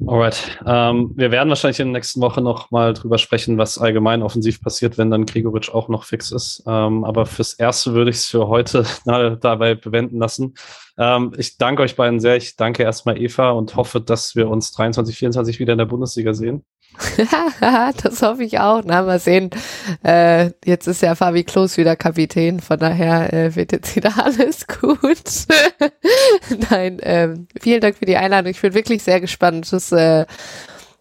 Alright. 0.00 0.58
Ähm, 0.66 1.12
wir 1.14 1.30
werden 1.30 1.48
wahrscheinlich 1.48 1.78
in 1.78 1.86
der 1.86 2.00
nächsten 2.00 2.20
Woche 2.20 2.40
noch 2.40 2.72
mal 2.72 2.94
drüber 2.94 3.16
sprechen, 3.16 3.58
was 3.58 3.78
allgemein 3.78 4.22
offensiv 4.24 4.60
passiert, 4.60 4.98
wenn 4.98 5.08
dann 5.08 5.24
Gregoritsch 5.24 5.70
auch 5.70 5.88
noch 5.88 6.04
fix 6.04 6.32
ist. 6.32 6.64
Ähm, 6.66 7.04
aber 7.04 7.26
fürs 7.26 7.54
Erste 7.54 7.94
würde 7.94 8.10
ich 8.10 8.16
es 8.16 8.26
für 8.26 8.48
heute 8.48 8.84
dabei 9.04 9.76
bewenden 9.76 10.18
lassen. 10.18 10.54
Ähm, 10.98 11.32
ich 11.38 11.58
danke 11.58 11.82
euch 11.82 11.94
beiden 11.94 12.18
sehr. 12.18 12.36
Ich 12.36 12.56
danke 12.56 12.82
erstmal 12.82 13.20
Eva 13.20 13.50
und 13.50 13.76
hoffe, 13.76 14.00
dass 14.00 14.34
wir 14.34 14.48
uns 14.48 14.72
23, 14.72 15.16
24 15.16 15.60
wieder 15.60 15.72
in 15.72 15.78
der 15.78 15.86
Bundesliga 15.86 16.34
sehen. 16.34 16.64
das 18.02 18.22
hoffe 18.22 18.44
ich 18.44 18.58
auch. 18.58 18.82
Na, 18.84 19.02
mal 19.02 19.18
sehen. 19.18 19.50
Äh, 20.04 20.50
jetzt 20.64 20.86
ist 20.86 21.02
ja 21.02 21.14
Fabi 21.14 21.44
Klos 21.44 21.76
wieder 21.76 21.96
Kapitän, 21.96 22.60
von 22.60 22.78
daher 22.78 23.32
äh, 23.32 23.54
wird 23.54 23.72
jetzt 23.72 23.94
wieder 23.96 24.12
alles 24.24 24.66
gut. 24.66 25.46
Nein, 26.70 26.98
ähm, 27.02 27.48
vielen 27.60 27.80
Dank 27.80 27.96
für 27.96 28.06
die 28.06 28.16
Einladung. 28.16 28.50
Ich 28.50 28.60
bin 28.60 28.74
wirklich 28.74 29.02
sehr 29.02 29.20
gespannt. 29.20 29.72
Das 29.72 29.92
äh, 29.92 30.26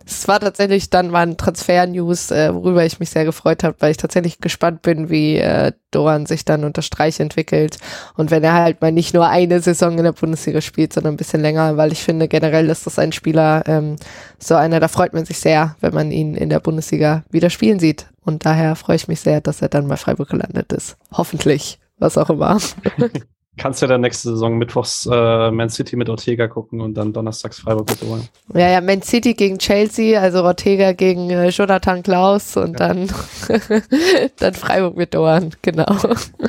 es 0.05 0.27
war 0.27 0.39
tatsächlich 0.39 0.89
dann 0.89 1.09
mal 1.09 1.25
ein 1.25 1.37
Transfer-News, 1.37 2.31
äh, 2.31 2.53
worüber 2.53 2.85
ich 2.85 2.99
mich 2.99 3.09
sehr 3.09 3.25
gefreut 3.25 3.63
habe, 3.63 3.75
weil 3.79 3.91
ich 3.91 3.97
tatsächlich 3.97 4.39
gespannt 4.39 4.81
bin, 4.81 5.09
wie 5.09 5.37
äh, 5.37 5.71
Doan 5.91 6.25
sich 6.25 6.45
dann 6.45 6.63
unter 6.63 6.81
Streich 6.81 7.19
entwickelt. 7.19 7.77
Und 8.15 8.31
wenn 8.31 8.43
er 8.43 8.53
halt 8.53 8.81
mal 8.81 8.91
nicht 8.91 9.13
nur 9.13 9.27
eine 9.27 9.61
Saison 9.61 9.97
in 9.97 10.03
der 10.03 10.11
Bundesliga 10.11 10.61
spielt, 10.61 10.93
sondern 10.93 11.13
ein 11.13 11.17
bisschen 11.17 11.41
länger, 11.41 11.77
weil 11.77 11.91
ich 11.91 12.03
finde, 12.03 12.27
generell 12.27 12.69
ist 12.69 12.85
das 12.85 12.99
ein 12.99 13.11
Spieler, 13.11 13.63
ähm, 13.65 13.95
so 14.39 14.55
einer, 14.55 14.79
da 14.79 14.87
freut 14.87 15.13
man 15.13 15.25
sich 15.25 15.39
sehr, 15.39 15.75
wenn 15.79 15.93
man 15.93 16.11
ihn 16.11 16.35
in 16.35 16.49
der 16.49 16.59
Bundesliga 16.59 17.23
wieder 17.29 17.49
spielen 17.49 17.79
sieht. 17.79 18.07
Und 18.21 18.45
daher 18.45 18.75
freue 18.75 18.97
ich 18.97 19.07
mich 19.07 19.21
sehr, 19.21 19.41
dass 19.41 19.61
er 19.61 19.69
dann 19.69 19.87
bei 19.87 19.97
Freiburg 19.97 20.29
gelandet 20.29 20.73
ist. 20.73 20.97
Hoffentlich, 21.11 21.79
was 21.97 22.17
auch 22.17 22.29
immer. 22.29 22.59
kannst 23.57 23.81
ja 23.81 23.87
dann 23.87 24.01
nächste 24.01 24.29
Saison 24.29 24.57
mittwochs 24.57 25.07
äh, 25.11 25.51
Man 25.51 25.69
City 25.69 25.95
mit 25.95 26.09
Ortega 26.09 26.47
gucken 26.47 26.81
und 26.81 26.95
dann 26.95 27.13
donnerstags 27.13 27.59
Freiburg 27.59 27.89
mit 27.89 28.03
Ohren. 28.03 28.27
Ja, 28.53 28.69
ja, 28.69 28.81
Man 28.81 29.01
City 29.01 29.33
gegen 29.33 29.59
Chelsea, 29.59 30.19
also 30.19 30.43
Ortega 30.43 30.93
gegen 30.93 31.29
äh, 31.29 31.49
Jonathan 31.49 32.03
Klaus 32.03 32.57
und 32.57 32.79
ja. 32.79 32.87
dann, 32.87 33.09
dann 34.39 34.53
Freiburg 34.53 34.97
mit 34.97 35.15
Ohren, 35.15 35.51
genau. 35.61 35.95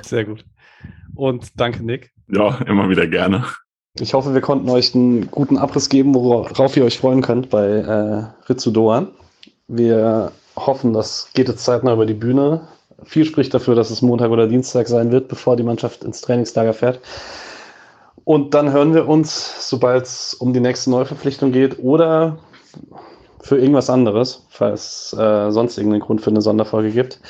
Sehr 0.03 0.25
gut. 0.25 0.45
Und 1.15 1.53
danke, 1.57 1.85
Nick. 1.85 2.13
Ja, 2.29 2.59
immer 2.67 2.89
wieder 2.89 3.07
gerne. 3.07 3.45
Ich 4.01 4.15
hoffe, 4.15 4.35
wir 4.35 4.41
konnten 4.41 4.69
euch 4.71 4.95
einen 4.95 5.31
guten 5.31 5.57
Abriss 5.57 5.89
geben, 5.89 6.15
worauf 6.15 6.77
ihr 6.77 6.85
euch 6.85 6.99
freuen 6.99 7.23
könnt 7.23 7.51
bei 7.51 7.67
äh, 7.67 8.49
Ritsu 8.49 8.73
Doan. 8.73 9.09
Wir 9.69 10.33
hoffen, 10.57 10.93
das 10.93 11.31
geht 11.35 11.49
jetzt 11.49 11.65
zeitnah 11.65 11.93
über 11.93 12.07
die 12.07 12.15
Bühne 12.15 12.67
viel 13.05 13.25
spricht 13.25 13.55
dafür, 13.55 13.75
dass 13.75 13.91
es 13.91 14.03
Montag 14.03 14.31
oder 14.31 14.47
Dienstag 14.47 14.89
sein 14.89 15.13
wird, 15.13 15.29
bevor 15.29 15.57
die 15.57 15.63
Mannschaft 15.63 16.05
ins 16.05 16.21
Trainingslager 16.21 16.73
fährt. 16.73 17.01
Und 18.25 18.55
dann 18.55 18.73
hören 18.73 18.95
wir 18.95 19.07
uns, 19.07 19.69
sobald 19.69 20.05
es 20.05 20.35
um 20.35 20.53
die 20.53 20.61
nächste 20.61 20.91
Neuverpflichtung 20.91 21.53
geht 21.53 21.79
oder 21.79 22.39
für 23.41 23.59
irgendwas 23.59 23.91
anderes, 23.91 24.47
falls 24.49 25.15
äh, 25.19 25.51
sonst 25.51 25.77
irgendeinen 25.77 26.01
Grund 26.01 26.23
für 26.23 26.31
eine 26.31 26.41
Sonderfolge 26.41 26.91
gibt. 26.91 27.21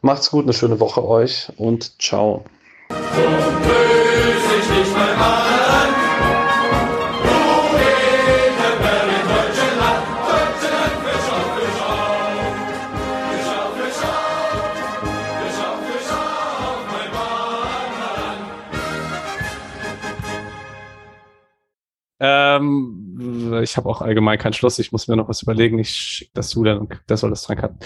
Macht's 0.00 0.30
gut, 0.30 0.44
eine 0.44 0.54
schöne 0.54 0.80
Woche 0.80 1.06
euch 1.06 1.52
und 1.58 2.00
ciao. 2.00 2.44
Ähm, 22.56 23.60
ich 23.62 23.76
habe 23.76 23.88
auch 23.88 24.00
allgemein 24.00 24.38
keinen 24.38 24.52
Schluss. 24.52 24.78
Ich 24.78 24.92
muss 24.92 25.08
mir 25.08 25.16
noch 25.16 25.28
was 25.28 25.42
überlegen. 25.42 25.78
Ich 25.78 25.90
schicke 25.90 26.30
das 26.34 26.48
zu, 26.48 26.64
der, 26.64 26.86
der 27.08 27.16
soll 27.16 27.30
das 27.30 27.42
dran. 27.42 27.78